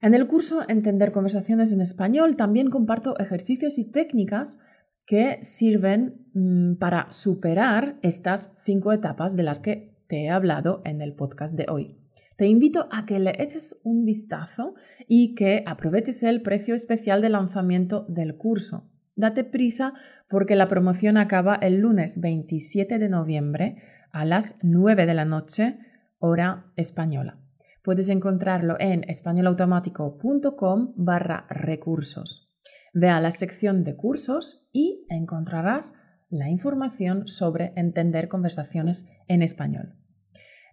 En 0.00 0.14
el 0.14 0.26
curso 0.26 0.60
Entender 0.68 1.12
conversaciones 1.12 1.72
en 1.72 1.80
español 1.80 2.36
también 2.36 2.70
comparto 2.70 3.18
ejercicios 3.18 3.78
y 3.78 3.90
técnicas 3.90 4.60
que 5.06 5.38
sirven 5.42 6.26
mm, 6.34 6.74
para 6.74 7.10
superar 7.12 7.98
estas 8.02 8.56
cinco 8.60 8.92
etapas 8.92 9.36
de 9.36 9.42
las 9.44 9.60
que 9.60 9.96
te 10.08 10.24
he 10.24 10.30
hablado 10.30 10.82
en 10.84 11.00
el 11.00 11.14
podcast 11.14 11.56
de 11.56 11.66
hoy. 11.68 11.96
Te 12.36 12.46
invito 12.46 12.88
a 12.92 13.06
que 13.06 13.18
le 13.18 13.42
eches 13.42 13.80
un 13.82 14.04
vistazo 14.04 14.74
y 15.08 15.34
que 15.34 15.64
aproveches 15.66 16.22
el 16.22 16.42
precio 16.42 16.74
especial 16.74 17.22
de 17.22 17.30
lanzamiento 17.30 18.04
del 18.08 18.36
curso. 18.36 18.90
Date 19.14 19.44
prisa 19.44 19.94
porque 20.28 20.56
la 20.56 20.68
promoción 20.68 21.16
acaba 21.16 21.54
el 21.54 21.76
lunes 21.76 22.20
27 22.20 22.98
de 22.98 23.08
noviembre 23.08 23.82
a 24.12 24.26
las 24.26 24.58
9 24.62 25.06
de 25.06 25.14
la 25.14 25.24
noche, 25.24 25.78
hora 26.18 26.66
española. 26.76 27.38
Puedes 27.86 28.08
encontrarlo 28.08 28.74
en 28.80 29.08
españolautomático.com 29.08 30.94
barra 30.96 31.46
recursos. 31.48 32.52
Ve 32.92 33.10
a 33.10 33.20
la 33.20 33.30
sección 33.30 33.84
de 33.84 33.94
cursos 33.94 34.68
y 34.72 35.06
encontrarás 35.08 35.94
la 36.28 36.50
información 36.50 37.28
sobre 37.28 37.72
entender 37.76 38.26
conversaciones 38.26 39.06
en 39.28 39.40
español. 39.40 39.94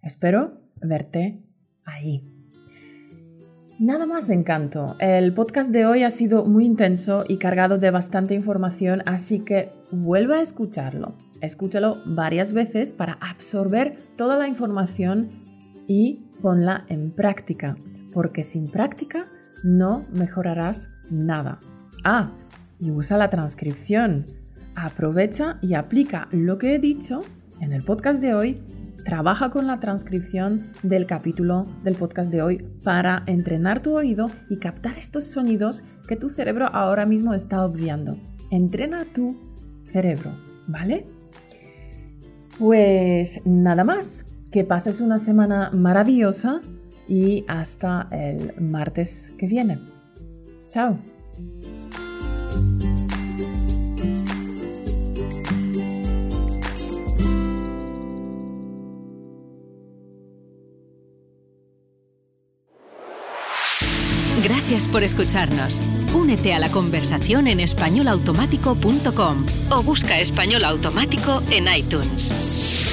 Espero 0.02 0.60
verte 0.82 1.46
ahí. 1.86 2.28
Nada 3.78 4.08
más 4.08 4.32
encanto. 4.32 4.96
El 4.98 5.36
podcast 5.36 5.72
de 5.72 5.86
hoy 5.86 6.02
ha 6.02 6.10
sido 6.10 6.46
muy 6.46 6.66
intenso 6.66 7.26
y 7.28 7.38
cargado 7.38 7.78
de 7.78 7.92
bastante 7.92 8.34
información, 8.34 9.04
así 9.06 9.46
que 9.46 9.70
vuelve 9.92 10.38
a 10.38 10.42
escucharlo. 10.42 11.14
Escúchalo 11.42 12.02
varias 12.08 12.54
veces 12.54 12.92
para 12.92 13.20
absorber 13.22 13.98
toda 14.18 14.36
la 14.36 14.48
información 14.48 15.30
y 15.88 16.26
ponla 16.44 16.86
en 16.90 17.10
práctica, 17.10 17.76
porque 18.14 18.44
sin 18.44 18.70
práctica 18.70 19.26
no 19.64 20.06
mejorarás 20.14 20.90
nada. 21.10 21.60
Ah, 22.04 22.34
y 22.78 22.92
usa 22.92 23.18
la 23.18 23.32
transcripción. 23.32 24.28
Aprovecha 24.76 25.58
y 25.64 25.74
aplica 25.74 26.28
lo 26.32 26.60
que 26.60 26.76
he 26.76 26.80
dicho 26.80 27.24
en 27.60 27.74
el 27.74 27.82
podcast 27.82 28.22
de 28.22 28.36
hoy 28.36 28.62
Trabaja 29.04 29.50
con 29.50 29.68
la 29.68 29.82
transcripción 29.82 30.62
del 30.82 31.06
capítulo 31.06 31.68
del 31.84 31.96
podcast 31.96 32.32
de 32.32 32.42
hoy 32.42 32.66
para 32.84 33.24
entrenar 33.26 33.82
tu 33.82 33.98
oído 33.98 34.30
y 34.50 34.58
captar 34.58 34.98
estos 34.98 35.26
sonidos 35.26 35.84
que 36.08 36.16
tu 36.16 36.30
cerebro 36.30 36.68
ahora 36.68 37.06
mismo 37.06 37.34
está 37.34 37.66
obviando. 37.66 38.18
Entrena 38.50 39.04
tu 39.04 39.36
cerebro, 39.84 40.32
¿vale? 40.68 41.06
Pues 42.58 43.42
nada 43.46 43.84
más, 43.84 44.33
que 44.54 44.64
pases 44.64 45.02
una 45.02 45.18
semana 45.18 45.72
maravillosa 45.74 46.62
y 47.10 47.44
hasta 47.48 48.08
el 48.12 48.54
martes 48.62 49.32
que 49.38 49.48
viene. 49.48 49.80
Chao. 50.70 50.98
Gracias 64.44 64.88
por 64.88 65.04
escucharnos. 65.04 65.82
Únete 66.14 66.54
a 66.54 66.60
la 66.60 66.70
conversación 66.70 67.48
en 67.48 67.60
españolautomático.com 67.60 69.46
o 69.72 69.84
busca 69.84 70.20
español 70.20 70.64
automático 70.64 71.42
en 71.50 71.66
iTunes. 71.76 72.93